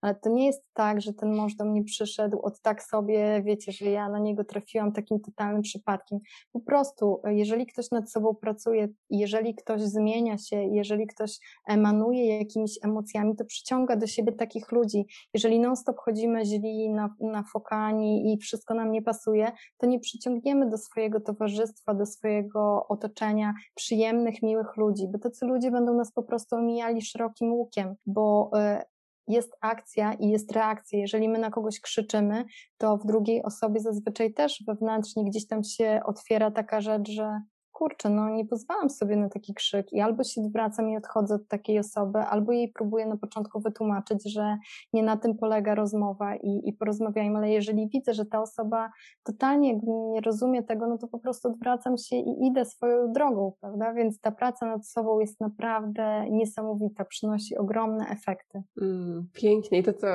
[0.00, 3.72] ale to nie jest tak, że ten mąż do mnie przyszedł od tak sobie, wiecie,
[3.72, 6.18] że ja na niego trafiłam takim totalnym przypadkiem.
[6.52, 11.38] Po prostu, jeżeli ktoś nad sobą pracuje, jeżeli ktoś zmienia się, jeżeli ktoś
[11.68, 15.06] emanuje jakimiś emocjami, to przyciąga do siebie takich ludzi.
[15.34, 21.20] Jeżeli non-stop chodzimy źli, nafokani i wszystko nam nie pasuje, to nie przyciągniemy do swojego
[21.20, 27.02] towarzystwa, do swojego otoczenia przyjemnych, miłych ludzi, bo tacy ludzie będą nas po prostu omijali
[27.02, 28.84] szerokim łukiem, bo e,
[29.30, 30.98] jest akcja i jest reakcja.
[30.98, 32.44] Jeżeli my na kogoś krzyczymy,
[32.78, 37.40] to w drugiej osobie zazwyczaj też wewnętrznie gdzieś tam się otwiera taka rzecz, że
[37.80, 41.48] kurczę, no nie pozwalam sobie na taki krzyk i albo się zwracam i odchodzę od
[41.48, 44.58] takiej osoby, albo jej próbuję na początku wytłumaczyć, że
[44.92, 48.90] nie na tym polega rozmowa i, i porozmawiajmy, ale jeżeli widzę, że ta osoba
[49.22, 49.80] totalnie
[50.12, 53.92] nie rozumie tego, no to po prostu odwracam się i idę swoją drogą, prawda?
[53.92, 58.62] Więc ta praca nad sobą jest naprawdę niesamowita, przynosi ogromne efekty.
[58.82, 60.08] Mm, pięknie i to, co,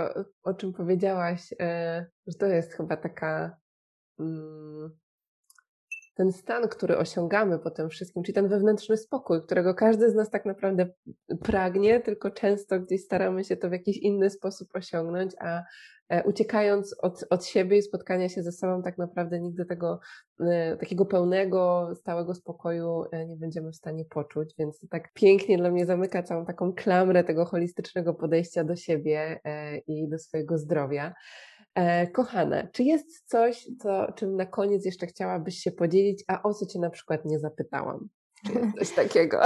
[0.43, 3.57] o czym powiedziałaś, e, że to jest chyba taka
[4.19, 5.04] mm,
[6.15, 10.29] ten stan, który osiągamy po tym wszystkim, czyli ten wewnętrzny spokój, którego każdy z nas
[10.29, 10.89] tak naprawdę
[11.43, 15.63] pragnie, tylko często gdzieś staramy się to w jakiś inny sposób osiągnąć, a
[16.09, 19.99] e, uciekając od, od siebie i spotkania się ze sobą, tak naprawdę nigdy tego
[20.39, 25.57] e, takiego pełnego, stałego spokoju e, nie będziemy w stanie poczuć, więc to tak pięknie
[25.57, 29.39] dla mnie zamyka całą taką klamrę tego holistycznego podejścia do siebie
[29.87, 31.13] i do swojego zdrowia.
[31.75, 36.53] E, kochana, czy jest coś, co, czym na koniec jeszcze chciałabyś się podzielić, a o
[36.53, 38.09] co Cię na przykład nie zapytałam?
[38.45, 39.41] Czy jest coś takiego?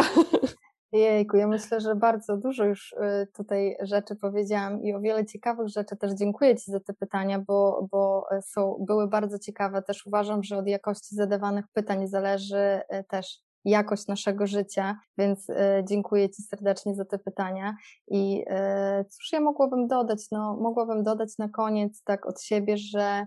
[0.91, 5.67] Jejku, ja myślę, że bardzo dużo już y, tutaj rzeczy powiedziałam i o wiele ciekawych
[5.67, 9.81] rzeczy też dziękuję Ci za te pytania, bo, bo są, były bardzo ciekawe.
[9.81, 15.83] Też uważam, że od jakości zadawanych pytań zależy y, też jakość naszego życia, więc e,
[15.89, 17.75] dziękuję Ci serdecznie za te pytania.
[18.07, 20.19] I e, cóż ja mogłabym dodać?
[20.31, 23.25] No, mogłabym dodać na koniec tak od siebie, że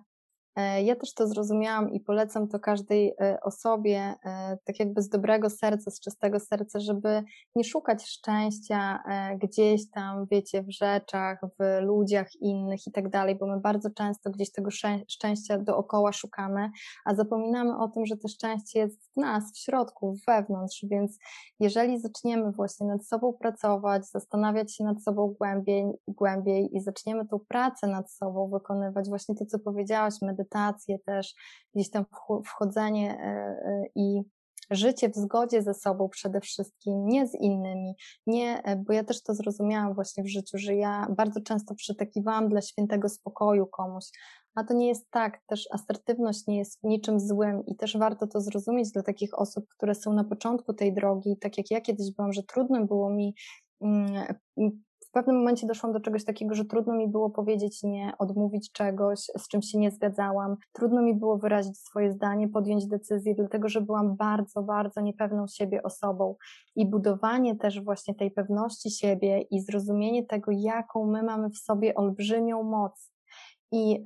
[0.84, 5.50] ja też to zrozumiałam i polecam to każdej e, osobie, e, tak jakby z dobrego
[5.50, 7.22] serca, z czystego serca, żeby
[7.56, 9.02] nie szukać szczęścia
[9.42, 14.30] gdzieś tam, wiecie, w rzeczach, w ludziach innych i tak dalej, bo my bardzo często
[14.30, 14.70] gdzieś tego
[15.08, 16.70] szczęścia dookoła szukamy,
[17.04, 21.18] a zapominamy o tym, że to szczęście jest w nas, w środku, wewnątrz, więc
[21.60, 27.38] jeżeli zaczniemy właśnie nad sobą pracować, zastanawiać się nad sobą głębiej, głębiej i zaczniemy tą
[27.38, 31.34] pracę nad sobą wykonywać, właśnie to, co powiedziałaś, medytację, medytację też,
[31.74, 32.04] gdzieś tam
[32.46, 34.22] wchodzenie e, e, i
[34.70, 37.94] życie w zgodzie ze sobą przede wszystkim, nie z innymi,
[38.26, 42.48] nie, e, bo ja też to zrozumiałam właśnie w życiu, że ja bardzo często przytakiwałam
[42.48, 44.04] dla świętego spokoju komuś,
[44.54, 48.40] a to nie jest tak, też asertywność nie jest niczym złym i też warto to
[48.40, 52.32] zrozumieć dla takich osób, które są na początku tej drogi, tak jak ja kiedyś byłam,
[52.32, 53.34] że trudno było mi
[53.80, 54.34] mm,
[55.12, 59.20] w pewnym momencie doszłam do czegoś takiego, że trudno mi było powiedzieć nie, odmówić czegoś,
[59.20, 60.56] z czym się nie zgadzałam.
[60.72, 65.82] Trudno mi było wyrazić swoje zdanie, podjąć decyzję, dlatego że byłam bardzo, bardzo niepewną siebie
[65.82, 66.34] osobą.
[66.76, 71.94] I budowanie też właśnie tej pewności siebie i zrozumienie tego, jaką my mamy w sobie
[71.94, 73.12] olbrzymią moc.
[73.72, 74.02] I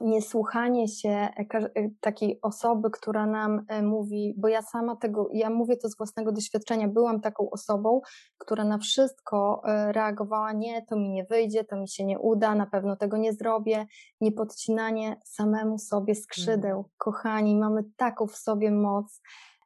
[0.00, 5.50] niesłuchanie się e, e, takiej osoby, która nam e, mówi, bo ja sama tego, ja
[5.50, 8.00] mówię to z własnego doświadczenia, byłam taką osobą,
[8.38, 12.66] która na wszystko reagowała, nie, to mi nie wyjdzie, to mi się nie uda, na
[12.66, 13.86] pewno tego nie zrobię,
[14.20, 16.78] nie podcinanie samemu sobie skrzydeł.
[16.78, 16.90] Mm.
[16.98, 19.20] Kochani, mamy taką w sobie moc,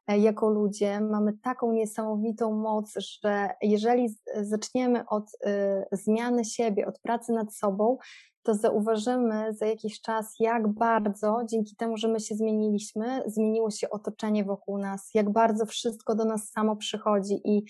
[0.07, 5.31] jako ludzie, mamy taką niesamowitą moc, że jeżeli zaczniemy od
[5.91, 7.97] zmiany siebie, od pracy nad sobą,
[8.43, 13.89] to zauważymy za jakiś czas, jak bardzo dzięki temu, że my się zmieniliśmy, zmieniło się
[13.89, 17.63] otoczenie wokół nas, jak bardzo wszystko do nas samo przychodzi i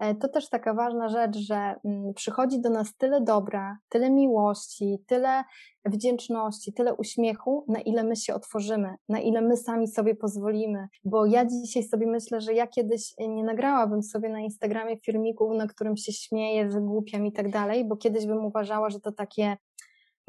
[0.00, 4.98] e, to też taka ważna rzecz, że mm, przychodzi do nas tyle dobra, tyle miłości,
[5.06, 5.44] tyle
[5.84, 10.88] wdzięczności, tyle uśmiechu, na ile my się otworzymy, na ile my sami sobie pozwolimy.
[11.04, 15.66] Bo ja dzisiaj sobie myślę, że ja kiedyś nie nagrałabym sobie na Instagramie filmików, na
[15.66, 19.56] którym się śmieję, wygłupiam i tak dalej, bo kiedyś bym uważała, że to takie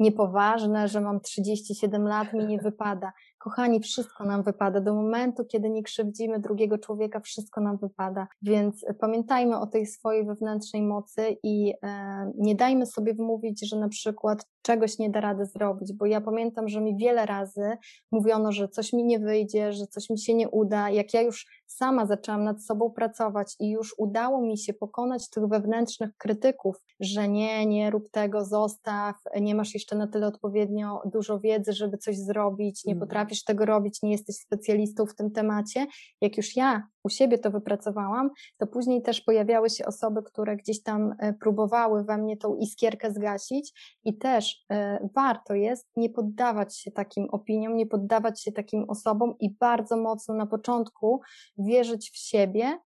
[0.00, 3.12] niepoważne, że mam 37 lat, mi nie wypada.
[3.38, 4.80] Kochani, wszystko nam wypada.
[4.80, 8.28] Do momentu, kiedy nie krzywdzimy drugiego człowieka, wszystko nam wypada.
[8.42, 13.88] Więc pamiętajmy o tej swojej wewnętrznej mocy i e, nie dajmy sobie wmówić, że na
[13.88, 17.76] przykład czegoś nie da rady zrobić, bo ja pamiętam, że mi wiele razy
[18.12, 20.90] mówiono, że coś mi nie wyjdzie, że coś mi się nie uda.
[20.90, 25.46] Jak ja już sama zaczęłam nad sobą pracować i już udało mi się pokonać tych
[25.46, 31.40] wewnętrznych krytyków, że nie, nie rób tego, zostaw, nie masz jeszcze na tyle odpowiednio dużo
[31.40, 33.08] wiedzy, żeby coś zrobić, nie mhm.
[33.08, 35.86] potrafisz tego robić, nie jesteś specjalistą w tym temacie.
[36.20, 40.82] Jak już ja u siebie to wypracowałam, to później też pojawiały się osoby, które gdzieś
[40.82, 46.78] tam e, próbowały we mnie tą iskierkę zgasić i też e, warto jest nie poddawać
[46.78, 51.20] się takim opiniom, nie poddawać się takim osobom i bardzo mocno na początku
[51.58, 52.78] wierzyć w siebie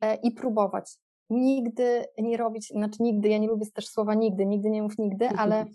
[0.00, 0.96] e, i próbować.
[1.30, 5.28] Nigdy nie robić, znaczy nigdy, ja nie lubię też słowa nigdy, nigdy nie mów nigdy,
[5.38, 5.66] ale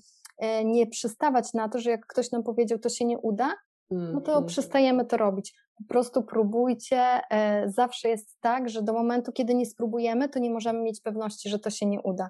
[0.65, 3.53] nie przystawać na to, że jak ktoś nam powiedział, to się nie uda,
[3.91, 4.45] no to mm.
[4.45, 5.53] przestajemy to robić.
[5.77, 7.01] Po prostu próbujcie.
[7.31, 11.49] E, zawsze jest tak, że do momentu, kiedy nie spróbujemy, to nie możemy mieć pewności,
[11.49, 12.29] że to się nie uda.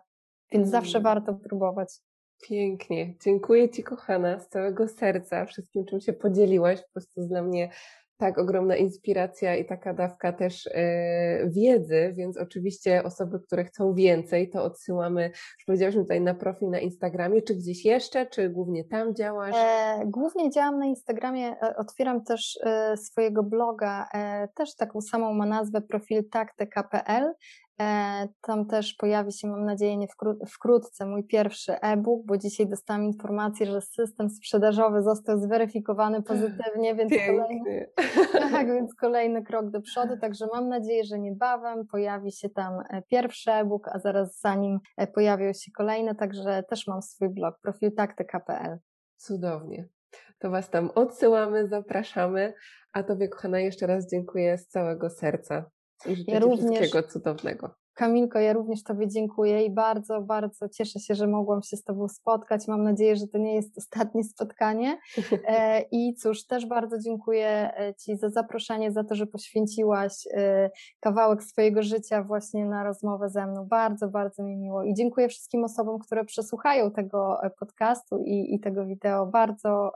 [0.51, 1.03] Więc zawsze mm.
[1.03, 1.99] warto próbować.
[2.41, 3.13] Pięknie.
[3.23, 6.81] Dziękuję Ci, kochana, z całego serca, wszystkim, czym się podzieliłaś.
[6.81, 7.69] Po prostu dla mnie
[8.17, 14.49] tak ogromna inspiracja i taka dawka też e, wiedzy, więc oczywiście osoby, które chcą więcej,
[14.49, 19.15] to odsyłamy, już powiedziałyśmy tutaj na profil na Instagramie, czy gdzieś jeszcze, czy głównie tam
[19.15, 19.55] działasz?
[19.55, 22.59] E, głównie działam na Instagramie, e, otwieram też
[22.95, 24.07] swojego bloga,
[24.55, 27.33] też taką samą ma nazwę profil taktyka.pl E,
[28.41, 30.07] tam też pojawi się, mam nadzieję, nie
[30.47, 37.13] wkrótce mój pierwszy e-book, bo dzisiaj dostałam informację, że system sprzedażowy został zweryfikowany pozytywnie, więc
[37.27, 37.89] kolejny,
[38.51, 40.17] tak, więc kolejny krok do przodu.
[40.17, 44.79] Także mam nadzieję, że niebawem pojawi się tam e, pierwszy e-book, a zaraz za nim
[44.97, 46.15] e, pojawią się kolejne.
[46.15, 48.77] Także też mam swój blog, profil taktyka.pl.
[49.17, 49.87] Cudownie.
[50.39, 52.53] To Was tam odsyłamy, zapraszamy.
[52.93, 55.65] A Tobie, kochana, jeszcze raz dziękuję z całego serca
[56.07, 57.84] i życzę ja również, wszystkiego cudownego.
[57.95, 62.07] Kamilko, ja również Tobie dziękuję i bardzo, bardzo cieszę się, że mogłam się z Tobą
[62.07, 62.67] spotkać.
[62.67, 64.97] Mam nadzieję, że to nie jest ostatnie spotkanie.
[65.47, 70.69] E, I cóż, też bardzo dziękuję e, Ci za zaproszenie, za to, że poświęciłaś e,
[70.99, 73.65] kawałek swojego życia właśnie na rozmowę ze mną.
[73.65, 74.83] Bardzo, bardzo mi miło.
[74.83, 79.25] I dziękuję wszystkim osobom, które przesłuchają tego podcastu i, i tego wideo.
[79.25, 79.91] Bardzo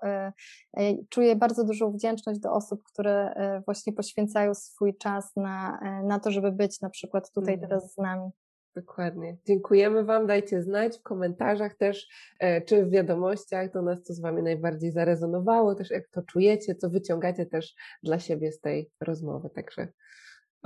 [1.09, 3.33] czuję bardzo dużą wdzięczność do osób, które
[3.65, 7.69] właśnie poświęcają swój czas na, na to, żeby być na przykład tutaj mm.
[7.69, 8.29] teraz z nami.
[8.75, 9.37] Dokładnie.
[9.45, 10.27] Dziękujemy Wam.
[10.27, 12.07] Dajcie znać w komentarzach też,
[12.39, 16.75] e, czy w wiadomościach do nas, co z Wami najbardziej zarezonowało, też jak to czujecie,
[16.75, 19.49] co wyciągacie też dla siebie z tej rozmowy.
[19.49, 19.87] Także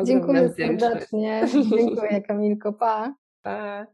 [0.04, 1.46] Dziękuję serdecznie.
[1.78, 2.74] Dziękuję Kamilko.
[2.74, 3.16] Pa.
[3.42, 3.88] Pa.